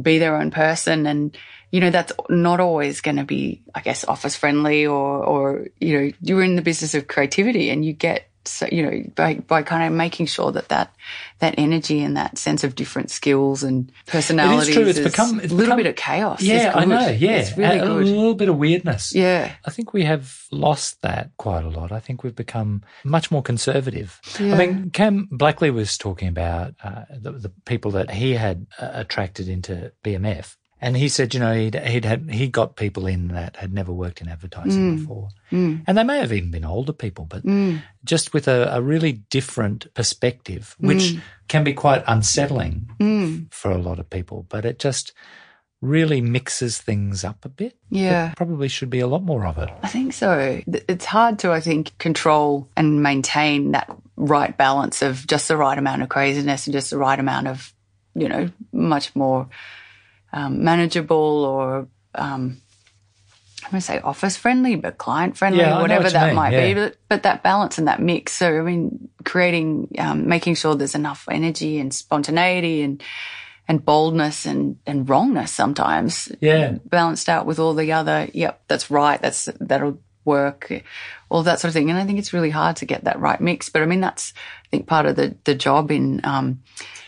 [0.00, 1.36] be their own person and,
[1.72, 5.98] you know, that's not always going to be, I guess, office friendly or, or, you
[5.98, 9.62] know, you're in the business of creativity and you get, so, you know, by, by
[9.62, 10.94] kind of making sure that that,
[11.38, 14.86] that energy and that sense of different skills and personalities true.
[14.86, 16.42] It's is become- a little become- bit of chaos.
[16.42, 17.08] Yeah, I know.
[17.08, 19.14] Yeah, It's really a, a little bit of weirdness.
[19.14, 19.52] Yeah.
[19.64, 21.92] I think we have lost that quite a lot.
[21.92, 24.20] I think we've become much more conservative.
[24.38, 24.54] Yeah.
[24.54, 28.90] I mean, Cam Blackley was talking about uh, the, the people that he had uh,
[28.92, 30.56] attracted into BMF.
[30.80, 33.92] And he said, you know, he'd, he'd had, he got people in that had never
[33.92, 34.98] worked in advertising mm.
[35.00, 35.28] before.
[35.52, 35.84] Mm.
[35.86, 37.82] And they may have even been older people, but mm.
[38.02, 43.98] just with a, a really different perspective, which can be quite unsettling for a lot
[43.98, 45.12] of people, but it just
[45.82, 47.76] really mixes things up a bit.
[47.90, 48.26] Yeah.
[48.26, 49.68] There probably should be a lot more of it.
[49.82, 50.62] I think so.
[50.66, 55.76] It's hard to, I think, control and maintain that right balance of just the right
[55.76, 57.72] amount of craziness and just the right amount of,
[58.14, 59.48] you know, much more
[60.32, 62.60] um, manageable or, um,
[63.62, 66.52] I'm going to say office friendly, but client friendly, Yeah, whatever what that mean, might
[66.52, 66.68] yeah.
[66.68, 66.74] be.
[66.74, 68.32] But, but that balance and that mix.
[68.32, 73.02] So, I mean, creating, um, making sure there's enough energy and spontaneity and,
[73.68, 76.78] and boldness and, and wrongness sometimes Yeah.
[76.84, 80.72] balanced out with all the other, yep, that's right, that's that'll work,
[81.28, 81.90] all that sort of thing.
[81.90, 83.68] And I think it's really hard to get that right mix.
[83.68, 84.32] But I mean, that's
[84.64, 86.62] I think part of the the job in um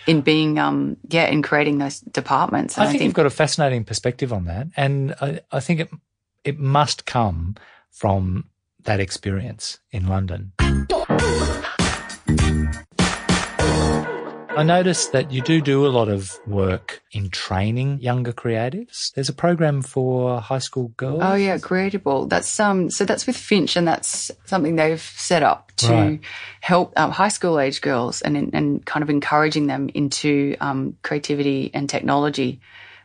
[0.06, 2.76] in being um yeah in creating those departments.
[2.76, 5.90] And I think, you've got a fascinating perspective on that, and I, I think it
[6.44, 7.56] it must come
[7.90, 8.48] from
[8.84, 10.52] that experience in London.
[14.54, 19.10] I noticed that you do do a lot of work in training younger creatives.
[19.14, 21.20] There's a program for high school girls.
[21.22, 22.28] Oh yeah, Creatable.
[22.28, 22.90] That's um.
[22.90, 26.20] So that's with Finch, and that's something they've set up to Right.
[26.60, 31.70] help um, high school age girls and and kind of encouraging them into um, creativity
[31.72, 32.60] and technology.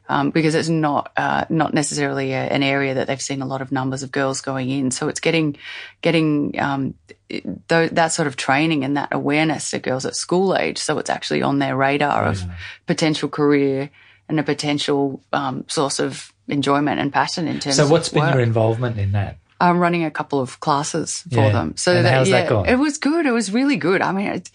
[0.09, 3.61] Um, because it's not uh, not necessarily a, an area that they've seen a lot
[3.61, 5.57] of numbers of girls going in, so it's getting
[6.01, 6.93] getting um,
[7.29, 11.09] th- that sort of training and that awareness to girls at school age, so it's
[11.09, 12.41] actually on their radar of
[12.85, 13.89] potential career
[14.29, 17.75] and a potential um, source of enjoyment and passion in terms.
[17.75, 18.33] So of what's been work.
[18.35, 19.37] your involvement in that?
[19.59, 21.51] I'm running a couple of classes for Yeah.
[21.51, 21.75] them.
[21.75, 22.65] So And that, how's yeah, that gone?
[22.67, 23.25] It was good.
[23.25, 24.01] It was really good.
[24.01, 24.51] I mean, it,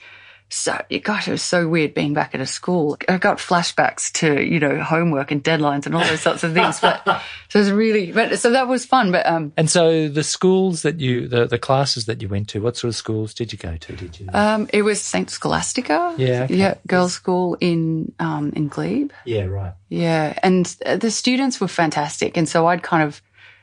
[0.53, 2.99] so gosh, it was so weird being back at a school.
[3.09, 6.79] I got flashbacks to you know homework and deadlines and all those sorts of things.
[6.81, 7.03] But
[7.49, 9.13] so it was really, but so that was fun.
[9.13, 12.61] But um, And so the schools that you, the, the classes that you went to,
[12.61, 13.97] what sort of schools did you go to?
[13.97, 14.29] Did you?
[14.35, 16.15] um, it was Saint Scholastica.
[16.19, 16.55] Yeah, okay.
[16.55, 19.11] yeah, girls' school in um in Glebe.
[19.25, 19.73] yeah, right.
[19.89, 23.23] Yeah, and the students were fantastic, and so I'd kind of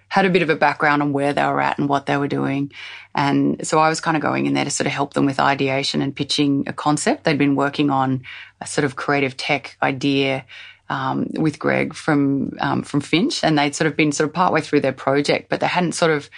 [0.10, 2.28] had a bit of a background on where they were at and what they were
[2.28, 2.72] doing,
[3.16, 5.40] and so I was kind of going in there to sort of help them with
[5.40, 7.24] ideation and pitching a concept.
[7.24, 8.24] They'd been working on
[8.60, 10.46] a sort of creative tech idea
[10.90, 14.62] um, with Greg from um, from Finch, and they'd sort of been sort of partway
[14.62, 16.30] through their project, but they hadn't sort of,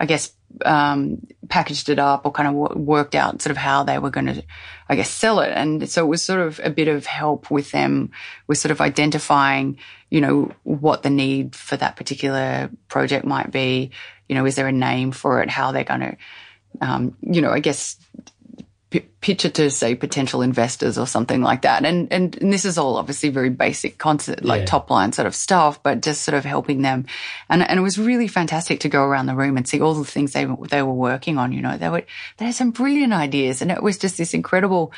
[0.00, 0.32] I guess,
[0.64, 4.10] um, packaged it up or kind of w- worked out sort of how they were
[4.10, 4.42] going to,
[4.88, 5.52] I guess, sell it.
[5.54, 8.10] And so it was sort of a bit of help with them
[8.46, 9.78] with sort of identifying,
[10.10, 13.90] you know, what the need for that particular project might be.
[14.28, 15.50] You know, is there a name for it?
[15.50, 16.16] How they're going to,
[16.80, 17.96] um, you know, I guess
[18.94, 21.84] p- pitch it to say potential investors or something like that.
[21.84, 24.66] And, and, and this is all obviously very basic concept, like Yeah.
[24.66, 27.06] top line sort of stuff, but just sort of helping them.
[27.48, 30.04] And, and it was really fantastic to go around the room and see all the
[30.04, 31.50] things they, they were working on.
[31.50, 32.04] You know, they were,
[32.36, 34.92] they had some brilliant ideas and it was just this incredible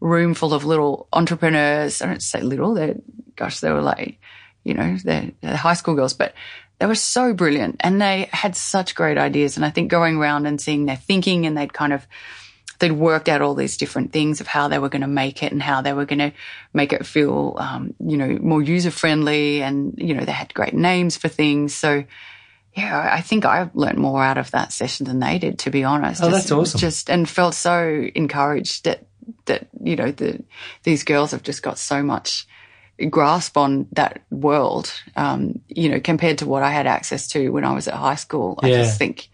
[0.00, 2.00] room full of little entrepreneurs.
[2.00, 2.96] I don't say little, they're,
[3.36, 4.18] gosh, they were like,
[4.64, 6.32] you know, they're, they're high school girls, but
[6.78, 9.56] they were so brilliant and they had such great ideas.
[9.56, 12.06] And I think going around and seeing their thinking and they'd kind of,
[12.78, 15.52] they'd worked out all these different things of how they were going to make it
[15.52, 16.32] and how they were going to
[16.72, 19.62] make it feel, um, you know, more user friendly.
[19.62, 21.74] And, you know, they had great names for things.
[21.74, 22.04] So,
[22.74, 25.84] yeah, I think I learned more out of that session than they did, to be
[25.84, 26.22] honest.
[26.22, 26.80] Oh, Just- that's awesome.
[26.80, 29.06] Just and felt so encouraged that
[29.46, 30.42] that you know the
[30.82, 32.46] these girls have just got so much
[33.10, 34.92] grasp on that world.
[35.16, 38.14] Um, you know, compared to what I had access to when I was at high
[38.16, 38.58] school.
[38.62, 38.82] I Yeah.
[38.82, 39.30] just think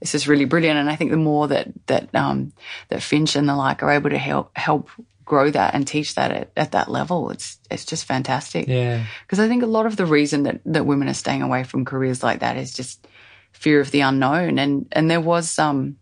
[0.00, 2.52] this is really brilliant, and I think the more that that um,
[2.88, 4.90] that Finch and the like are able to help help
[5.24, 8.68] grow that and teach that at, at that level, it's it's just fantastic.
[8.68, 9.04] Yeah.
[9.22, 11.84] Because I think a lot of the reason that, that women are staying away from
[11.84, 13.06] careers like that is just
[13.52, 14.58] fear of the unknown.
[14.58, 15.96] And, and there was, um,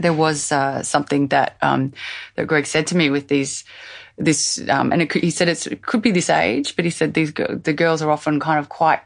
[0.00, 1.92] there was, uh, something that, um,
[2.36, 3.64] that Greg said to me with these,
[4.18, 7.14] this, um, and it he said it's, it could be this age, but he said
[7.14, 9.00] these, the girls are often kind of quite,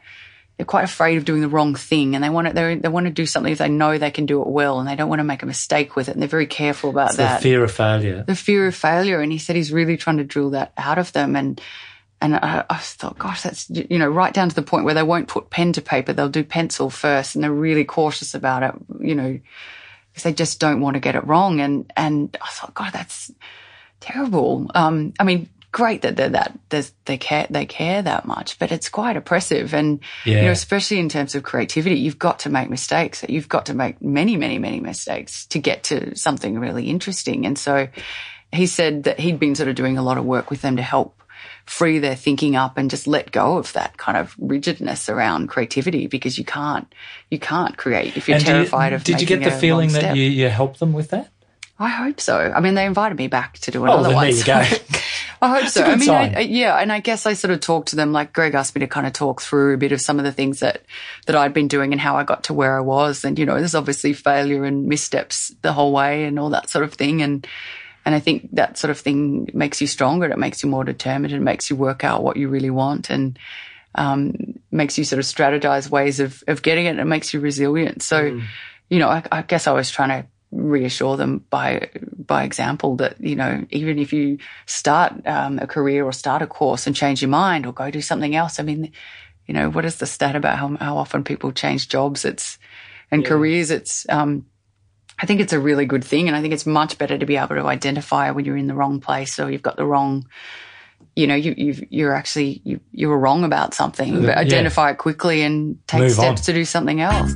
[0.56, 3.06] they're quite afraid of doing the wrong thing and they want to, they they want
[3.06, 5.20] to do something if they know they can do it well and they don't want
[5.20, 6.12] to make a mistake with it.
[6.12, 7.38] And they're very careful about that.
[7.38, 8.24] the fear of failure.
[8.26, 9.20] the fear of failure.
[9.20, 11.36] And he said he's really trying to drill that out of them.
[11.36, 11.60] And,
[12.22, 15.02] and I, I thought, gosh, that's, you know, right down to the point where they
[15.02, 16.14] won't put pen to paper.
[16.14, 19.38] They'll do pencil first and they're really cautious about it, you know,
[20.10, 21.60] because they just don't want to get it wrong.
[21.60, 23.30] And, and I thought, God, that's
[24.00, 24.70] terrible.
[24.74, 26.58] Um, I mean, great that they're that,
[27.04, 29.74] they care, they care that much, but it's quite oppressive.
[29.74, 33.22] And, you know, especially in terms of creativity, you've got to make mistakes.
[33.28, 37.44] You've got to make many, many, many mistakes to get to something really interesting.
[37.44, 37.88] And so
[38.52, 40.82] he said that he'd been sort of doing a lot of work with them to
[40.82, 41.22] help
[41.66, 46.06] free their thinking up and just let go of that kind of rigidness around creativity
[46.06, 46.90] because you can't,
[47.30, 49.92] you can't create if you're And do you- terrified of Did you get the feeling
[49.92, 51.28] that you, you helped them with that?
[51.78, 52.38] I hope so.
[52.38, 54.24] I mean, they invited me back to do Oh, another then one.
[54.24, 54.98] there you so go.
[55.42, 55.82] I hope so.
[55.84, 56.08] I mean.
[56.10, 58.12] I, yeah, and I guess I sort of talked to them.
[58.12, 60.32] Like Greg asked me to kind of talk through a bit of some of the
[60.32, 60.82] things that
[61.26, 63.24] that I'd been doing and how I got to where I was.
[63.26, 66.84] And you know, there's obviously failure and missteps the whole way and all that sort
[66.84, 67.20] of thing.
[67.20, 67.46] And
[68.06, 70.26] and I think that sort of thing makes you stronger.
[70.30, 71.34] It makes you more determined.
[71.34, 73.38] It makes you work out what you really want and
[73.96, 74.34] um,
[74.70, 76.90] makes you sort of strategize ways of of getting it.
[76.90, 78.02] And it makes you resilient.
[78.02, 78.40] So,
[78.88, 83.20] you know, I, I guess I was trying to reassure them by by example that
[83.20, 87.20] you know even if you start um, a career or start a course and change
[87.20, 88.92] your mind or go do something else i mean
[89.46, 92.58] you know what is the stat about how, how often people change jobs it's
[93.10, 94.46] and careers it's um
[95.18, 97.36] i think it's a really good thing and i think it's much better to be
[97.36, 100.26] able to identify when you're in the wrong place or you've got the wrong
[101.16, 104.40] you know you you've, you're actually you, you were wrong about something but Yeah.
[104.42, 106.44] identify it quickly and take Move steps on.
[106.44, 107.34] to do something else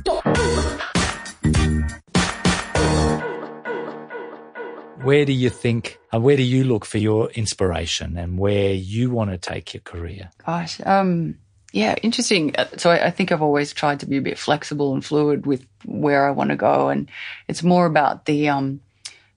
[5.03, 9.09] Where do you think, uh, where do you look for your inspiration and where you
[9.09, 10.29] want to take your career?
[10.45, 11.37] Gosh, um,
[11.73, 12.55] yeah, interesting.
[12.55, 15.45] Uh, So I, I think I've always tried to be a bit flexible and fluid
[15.45, 17.09] with where I want to go, and
[17.47, 18.81] it's more about the um,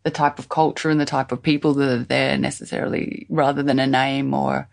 [0.03, 3.79] the type of culture and the type of people that are there necessarily, rather than
[3.79, 4.69] a name or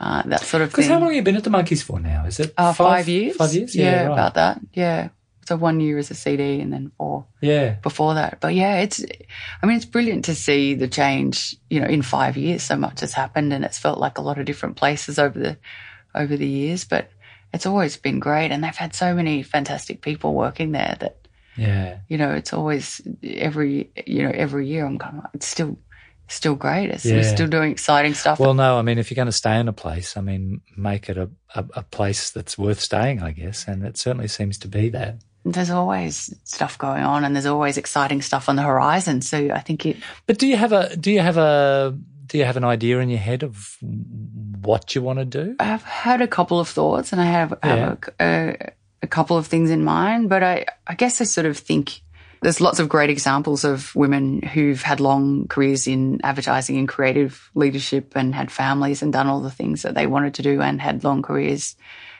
[0.00, 0.82] uh, that sort of thing.
[0.82, 2.26] Because how long have you been at the Monkeys for now?
[2.26, 3.36] Is it uh, five, years?
[3.36, 3.74] Five years?
[3.74, 4.12] Yeah, right.
[4.12, 4.60] about that.
[4.74, 5.08] Yeah.
[5.48, 7.76] So one year as a CD, and then four Yeah.
[7.82, 8.38] before that.
[8.40, 9.02] But yeah, it's,
[9.62, 13.00] I mean, it's brilliant to see the change, you know, in five years, so much
[13.00, 15.56] has happened and it's felt like a lot of different places over the,
[16.14, 17.10] over the years, but
[17.54, 18.50] it's always been great.
[18.52, 21.16] And they've had so many fantastic people working there that,
[21.56, 22.00] Yeah.
[22.08, 25.78] you know, it's always every, you know, every year I'm kind of, it's still,
[26.28, 26.90] still great.
[26.90, 27.14] It's, Yeah.
[27.14, 28.38] We're still doing exciting stuff.
[28.38, 31.08] Well, no, I mean, if you're going to stay in a place, I mean, make
[31.08, 33.66] it a, a, a place that's worth staying, I guess.
[33.66, 35.16] And it certainly seems to be that.
[35.54, 39.22] There's always stuff going on, and there's always exciting stuff on the horizon.
[39.22, 39.96] So I think it.
[40.26, 41.96] But do you have a do you have a
[42.28, 45.56] do you have an idea in your head of what you want to do?
[45.58, 48.72] I've had a couple of thoughts, and I have, have a, a,
[49.02, 50.28] a couple of things in mind.
[50.28, 52.02] But I, I guess I sort of think
[52.42, 57.50] there's lots of great examples of women who've had long careers in advertising and creative
[57.54, 60.80] leadership, and had families and done all the things that they wanted to do, and
[60.80, 61.76] had long careers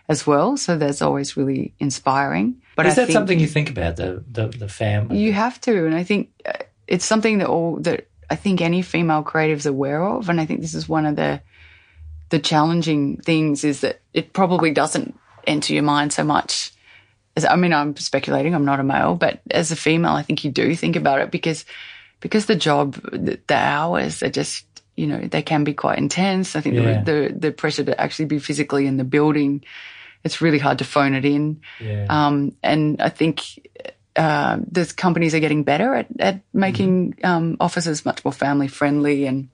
[0.08, 0.56] as well.
[0.56, 2.60] So that's always really inspiring.
[2.76, 5.18] But Is I that something you think about the the, the family?
[5.18, 6.52] You have to, and I think uh,
[6.86, 10.60] it's something that all that I think any female creative's aware of, and I think
[10.60, 11.40] this is one of the
[12.30, 16.72] the challenging things is that it probably doesn't enter your mind so much.
[17.36, 18.54] As, I mean, I'm speculating.
[18.54, 21.30] I'm not a male, but as a female, I think you do think about it
[21.30, 21.64] because
[22.20, 24.64] because the job, the, the hours are just
[24.96, 26.56] you know they can be quite intense.
[26.56, 27.02] I think Yeah.
[27.02, 29.64] the, the the pressure to actually be physically in the building,
[30.24, 31.60] it's really hard to phone it in.
[31.80, 32.06] yeah.
[32.08, 33.42] Um, and I think
[34.16, 39.26] uh, the companies are getting better at, at making um, offices much more family friendly
[39.26, 39.48] and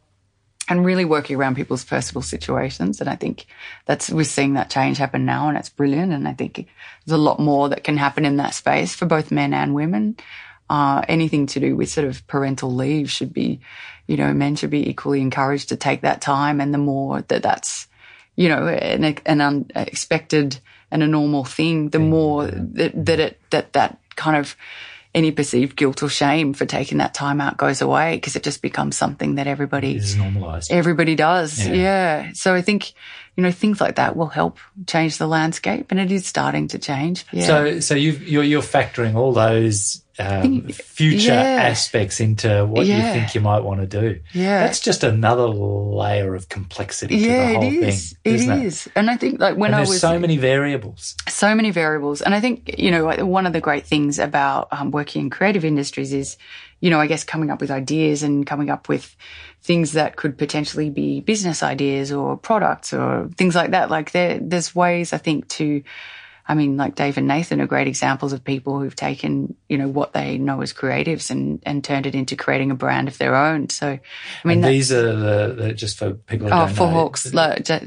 [0.69, 3.01] and really working around people's personal situations.
[3.01, 3.47] And I think
[3.85, 6.13] that's we're seeing that change happen now, and it's brilliant.
[6.13, 6.67] And I think
[7.05, 10.17] there's a lot more that can happen in that space for both men and women.
[10.71, 13.61] Uh, anything to do with sort of parental leave should be,
[14.07, 16.59] you know, men should be equally encouraged to take that time.
[16.61, 17.87] And the more that that's,
[18.37, 20.59] you know, an, an unexpected
[20.91, 22.09] and a normal thing, the mm.
[22.09, 24.57] more that, that it, that, that kind of
[25.15, 28.61] any perceived guilt or shame for taking that time out goes away because it just
[28.63, 30.73] becomes something that everybody is normalized.
[30.73, 31.65] everybody does.
[31.65, 31.75] Yeah.
[31.75, 32.31] Yeah.
[32.35, 32.93] So I think,
[33.37, 36.79] you know, things like that will help change the landscape and it is starting to
[36.79, 37.27] change.
[37.33, 37.47] Yeah.
[37.47, 41.63] So, so you've, you're you're factoring all those um, future yeah.
[41.69, 44.21] aspects into what you think you might want to do.
[44.33, 44.61] Yeah.
[44.61, 48.11] that's just another layer of complexity to yeah, the whole it is.
[48.11, 48.89] thing, It isn't is.
[48.95, 51.17] And I think like when And I there's was so many variables.
[51.29, 52.23] so many variables.
[52.23, 55.65] And I think, you know, one of the great things about um, working in creative
[55.65, 56.37] industries is,
[56.81, 59.17] you know, I guess coming up with ideas and coming up with
[59.65, 63.91] things that could potentially be business ideas or products or things like that.
[63.91, 65.83] Like there, there's ways I think to,
[66.47, 69.89] I mean, like Dave and Nathan are great examples of people who've taken, you know,
[69.89, 73.35] what they know as creatives and, and turned it into creating a brand of their
[73.35, 73.71] own.
[73.71, 74.01] So, I
[74.49, 77.33] mean, these are the, the just for people who oh, for know, Hawke's,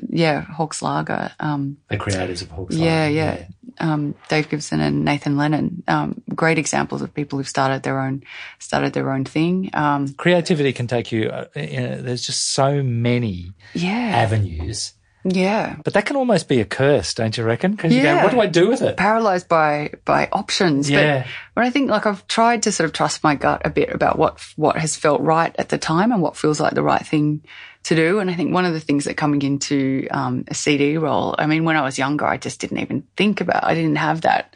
[0.09, 1.31] yeah, Hawke's Lager.
[1.39, 2.75] Um, the creators of Hawke's.
[2.75, 3.47] yeah, Lager, yeah.
[3.79, 8.23] Um, Dave Gibson and Nathan Lennon, um, great examples of people who've started their own,
[8.59, 9.69] started their own thing.
[9.73, 11.29] Um, Creativity can take you.
[11.29, 15.75] Uh, you know, there's just so many yeah, avenues, yeah.
[15.83, 17.71] but that can almost be a curse, don't you reckon?
[17.71, 18.23] Because you go, Yeah.
[18.23, 18.97] what do I do with it?
[18.97, 20.89] Paralyzed by by options.
[20.89, 21.23] Yeah.
[21.23, 23.89] But, but I think like I've tried to sort of trust my gut a bit
[23.89, 27.05] about what what has felt right at the time and what feels like the right
[27.05, 27.43] thing
[27.87, 28.19] to do.
[28.19, 31.47] And I think one of the things that coming into um, a CD role, I
[31.47, 33.63] mean, when I was younger, I just didn't even think about.
[33.63, 34.53] I didn't have that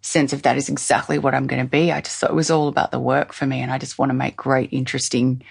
[0.00, 1.92] sense of that is exactly what I'm going to be.
[1.92, 4.08] I just thought it was all about the work for me, and I just want
[4.08, 5.42] to make great, interesting,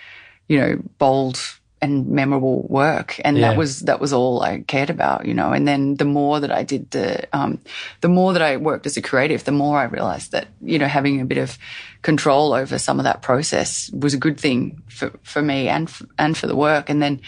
[0.47, 1.39] you know, bold
[1.81, 3.19] and memorable work.
[3.25, 3.49] And Yeah.
[3.49, 5.51] that was that was all I cared about, you know.
[5.51, 7.59] And then the more that I did the, um,
[8.01, 10.87] the more that I worked as a creative, the more I realized that you know
[10.87, 11.57] having a bit of
[12.01, 16.03] control over some of that process was a good thing for for me and f-
[16.17, 16.89] and for the work.
[16.89, 17.19] And then.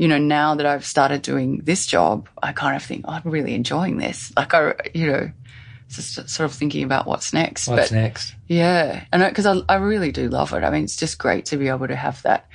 [0.00, 3.22] You know, now that I've started doing this job, I kind of think, oh, I'm
[3.32, 4.32] really enjoying this.
[4.36, 5.32] Like, I, you know,
[5.88, 7.66] just sort of thinking about what's next.
[7.66, 8.34] What's but next?
[8.46, 10.62] yeah, and because I, I really do love it.
[10.62, 12.46] I mean, it's just great to be able to have that,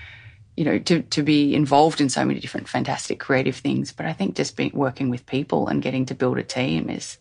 [0.55, 3.91] you know, to to be involved in so many different fantastic creative things.
[3.91, 7.17] But I think just being working with people and getting to build a team is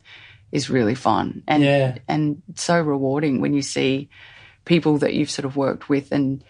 [0.51, 1.97] is really fun and Yeah.
[2.09, 4.11] and so rewarding when you see
[4.67, 6.45] people that you've sort of worked with and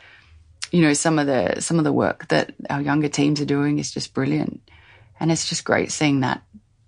[0.73, 3.79] you know some of the some of the work that our younger teams are doing
[3.79, 4.61] is just brilliant
[5.21, 6.43] and it's just great seeing that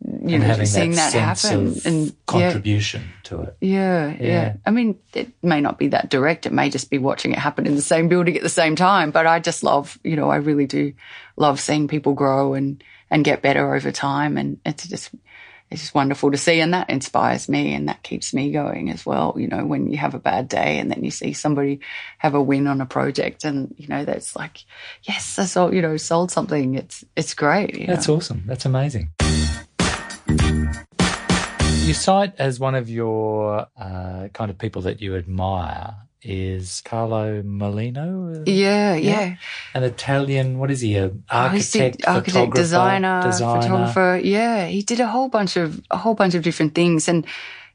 [0.07, 2.13] you and know having seeing that, that, happen and yeah.
[2.27, 3.57] contribution to it.
[3.61, 4.57] Yeah, yeah, Yeah.
[4.67, 6.45] I mean, it may not be that direct.
[6.45, 9.11] It may just be watching it happen in the same building at the same time.
[9.13, 10.93] But I just love, you know, I really do
[11.37, 14.37] love seeing people grow and and get better over time.
[14.37, 15.11] And it's just
[15.71, 19.07] it's just wonderful to see, and that inspires me, and that keeps me going as
[19.07, 19.35] well.
[19.39, 21.81] You know, when you have a bad day and then you see somebody
[22.19, 24.65] have a win on a project, and you know, that's like,
[25.03, 26.75] yes, I sold, you know, sold something.
[26.75, 27.87] It's it's great.
[27.87, 28.17] That's know.
[28.17, 28.45] awesome.
[28.47, 29.11] That's amazing.
[30.29, 37.43] You cite as one of your uh, kind of people that you admire is Carlo
[37.43, 39.37] Mollino, Yeah, yeah.
[39.75, 40.59] an Italian.
[40.59, 40.97] What is he?
[40.97, 43.61] A Oh, architect, architect, photographer, designer, designer.
[43.63, 44.21] photographer.
[44.25, 47.27] Yeah, he did a whole bunch of a whole bunch of different things, and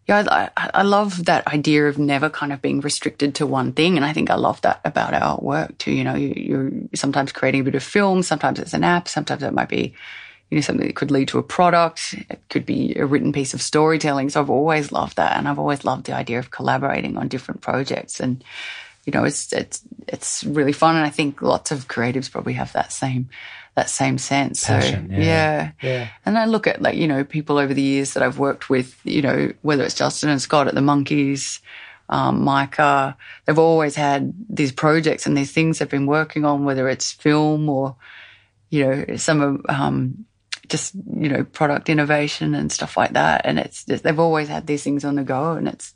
[0.07, 3.73] yeah, I, I, I love that idea of never kind of being restricted to one
[3.73, 3.95] thing.
[3.95, 5.91] And I think I love that about our work too.
[5.91, 9.43] You know, you, you're sometimes creating a bit of film, sometimes it's an app, sometimes
[9.43, 9.93] it might be,
[10.49, 12.15] you know, something that could lead to a product.
[12.29, 14.29] It could be a written piece of storytelling.
[14.29, 15.37] So I've always loved that.
[15.37, 18.19] And I've always loved the idea of collaborating on different projects.
[18.19, 18.43] And,
[19.05, 20.95] you know, it's, it's, it's really fun.
[20.95, 23.29] And I think lots of creatives probably have that same,
[23.75, 24.65] that same sense.
[24.65, 25.21] Passion, so, yeah.
[25.21, 25.71] yeah.
[25.83, 26.09] Yeah.
[26.25, 28.99] And I look at like, you know, people over the years that I've worked with,
[29.03, 31.61] you know, whether it's Justin and Scott at the Monkeys,
[32.09, 36.89] um, Micah, they've always had these projects and these things they've been working on, whether
[36.89, 37.95] it's film or,
[38.71, 40.25] you know, some of, um,
[40.69, 43.41] just, you know, product innovation and stuff like that.
[43.45, 45.93] And it's just, they've always had these things on the go and it's,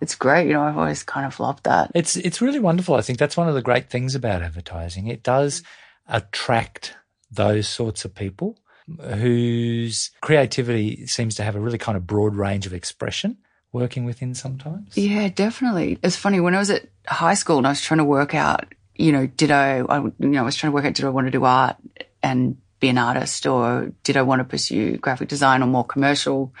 [0.00, 0.48] it's great.
[0.48, 1.92] You know, I've always kind of loved that.
[1.94, 2.96] It's it's really wonderful.
[2.96, 5.06] I think that's one of the great things about advertising.
[5.06, 5.62] It does
[6.08, 6.94] attract
[7.30, 8.58] those sorts of people
[9.00, 13.38] whose creativity seems to have a really kind of broad range of expression
[13.72, 14.96] working within sometimes.
[14.96, 15.98] Yeah, definitely.
[16.02, 18.74] It's funny when I was at high school and I was trying to work out,
[18.96, 21.10] you know, did I, I you know, I was trying to work out, did I
[21.10, 21.76] want to do art
[22.22, 26.52] and be an artist or did I want to pursue graphic design or more commercial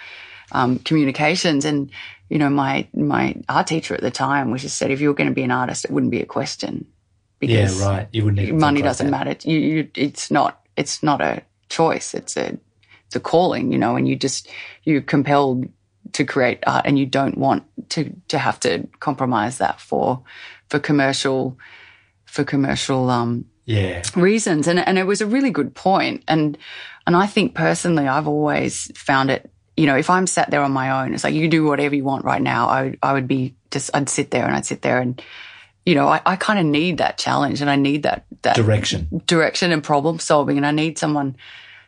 [0.52, 1.66] um, communications?
[1.66, 1.90] And,
[2.30, 5.14] you know, my, my art teacher at the time was just said, if you were
[5.14, 6.86] going to be an artist, it wouldn't be a question.
[7.40, 8.08] Yeah, right.
[8.12, 9.26] You wouldn't money like doesn't that.
[9.26, 9.50] matter.
[9.50, 12.14] You, you, it's not, it's not a choice.
[12.14, 12.56] It's a,
[13.06, 14.48] it's a calling, you know, and you just,
[14.84, 15.66] you're compelled
[16.12, 20.22] to create art and you don't want to, to have to compromise that for,
[20.68, 21.58] for commercial,
[22.24, 24.02] for commercial, um, Yeah.
[24.16, 24.66] reasons.
[24.66, 26.24] And, and it was a really good point.
[26.26, 26.58] And,
[27.06, 30.72] and I think personally, I've always found it, you know, if I'm sat there on
[30.72, 32.68] my own, it's like you do whatever you want right now.
[32.68, 35.22] I would, I would be just, I'd sit there and I'd sit there and,
[35.86, 39.22] you know, I, I kind of need that challenge and I need that, that Direction.
[39.26, 40.56] direction and problem solving.
[40.56, 41.36] And I need someone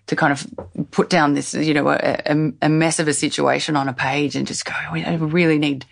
[0.07, 0.47] to kind of
[0.91, 4.37] put down this, you know, a, a, a mess of a situation on a page
[4.37, 5.87] and just go, oh, we really need,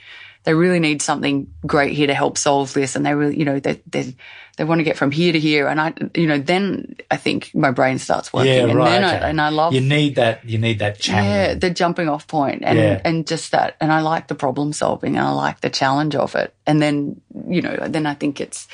[0.44, 2.96] they really need something great here to help solve this.
[2.96, 4.16] And they really, you know, they, they,
[4.56, 5.66] they want to get from here to here.
[5.66, 8.52] And I, you know, then I think my brain starts working.
[8.52, 8.90] Yeah, and right.
[8.90, 9.24] then okay.
[9.24, 10.44] I, and I love You need that.
[10.44, 11.26] You need that challenge.
[11.26, 13.00] yeah, the jumping off point and, Yeah.
[13.04, 13.76] and just that.
[13.80, 16.54] And I like the problem solving and I like the challenge of it.
[16.66, 18.68] And then, you know, then I think it's,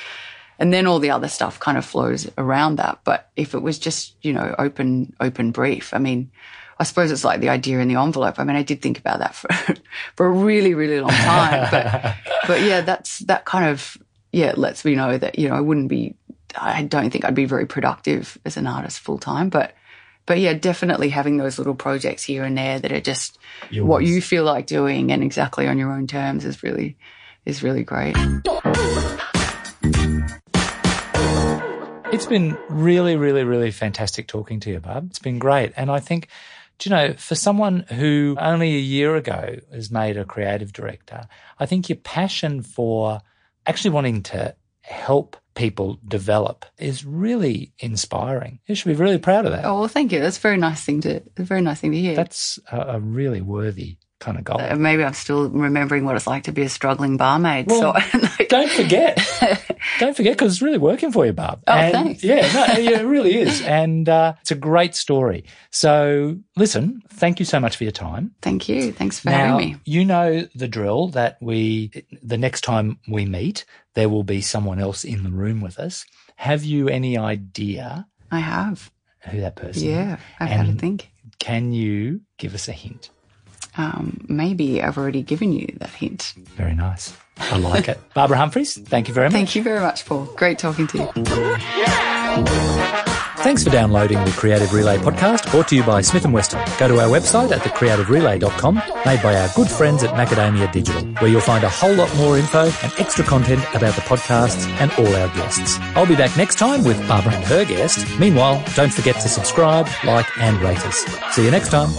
[0.59, 2.99] and then all the other stuff kind of flows around that.
[3.05, 6.29] But if it was just, you know, open, open brief, I mean,
[6.77, 8.37] I suppose it's like the idea in the envelope.
[8.39, 9.47] I mean, I did think about that for,
[10.17, 11.67] for a really, really long time.
[11.71, 12.15] but,
[12.47, 13.97] but yeah, that's, that kind of,
[14.31, 16.15] yeah, it lets me know that, you know, I wouldn't be,
[16.55, 19.73] I don't think I'd be very productive as an artist full time, but,
[20.25, 23.39] but yeah, definitely having those little projects here and there that are just
[23.73, 26.97] what you feel like doing and exactly on your own terms is really,
[27.45, 28.15] is really great.
[32.11, 35.07] It's been really, really, really fantastic talking to you, Barb.
[35.09, 35.73] It's been great.
[35.75, 36.27] And I think,
[36.77, 41.27] do you know, for someone who only a year ago was made a creative director,
[41.59, 43.21] I think your passion for
[43.69, 48.59] actually wanting to help people develop is really inspiring.
[48.65, 49.65] You should be really proud of that.
[49.65, 50.19] Oh, well, thank you.
[50.19, 52.15] That's a very nice thing to, a very nice thing to hear.
[52.15, 54.59] That's a, a really worthy kind of goal.
[54.75, 57.67] Maybe I'm still remembering what it's like to be a struggling barmaid.
[57.67, 59.17] Well, so Don't forget.
[59.99, 61.61] Don't forget because it's really working for you, Barb.
[61.67, 62.23] Oh, and thanks.
[62.23, 63.61] Yeah, no, yeah, it really is.
[63.61, 65.45] And uh, it's a great story.
[65.71, 68.35] So listen, thank you so much for your time.
[68.41, 68.91] thank you.
[68.91, 69.77] Thanks for now, having me.
[69.85, 71.91] you know the drill that we,
[72.21, 73.65] the next time we meet,
[73.95, 76.05] there will be someone else in the room with us.
[76.35, 78.91] Have you any idea I have.
[79.29, 79.89] who that person is?
[79.89, 81.11] Yeah, I've had to think.
[81.39, 83.09] Can you give us a hint?
[83.79, 86.33] Um, maybe I've already given you that hint.
[86.57, 87.15] Very nice.
[87.37, 87.97] I like it.
[88.13, 89.33] Barbara Humphries, thank you very much.
[89.33, 90.25] Thank you very much, Paul.
[90.35, 91.07] Great talking to you.
[93.37, 96.61] Thanks for downloading the Creative Relay podcast brought to you by Smith & Weston.
[96.77, 98.75] Go to our website at thecreativerelay.com
[99.05, 102.37] made by our good friends at Macadamia Digital where you'll find a whole lot more
[102.37, 105.79] info and extra content about the podcasts and all our guests.
[105.95, 108.05] I'll be back next time with Barbara and her guest.
[108.19, 110.97] Meanwhile, don't forget to subscribe, like and rate us.
[111.33, 111.89] See you next time.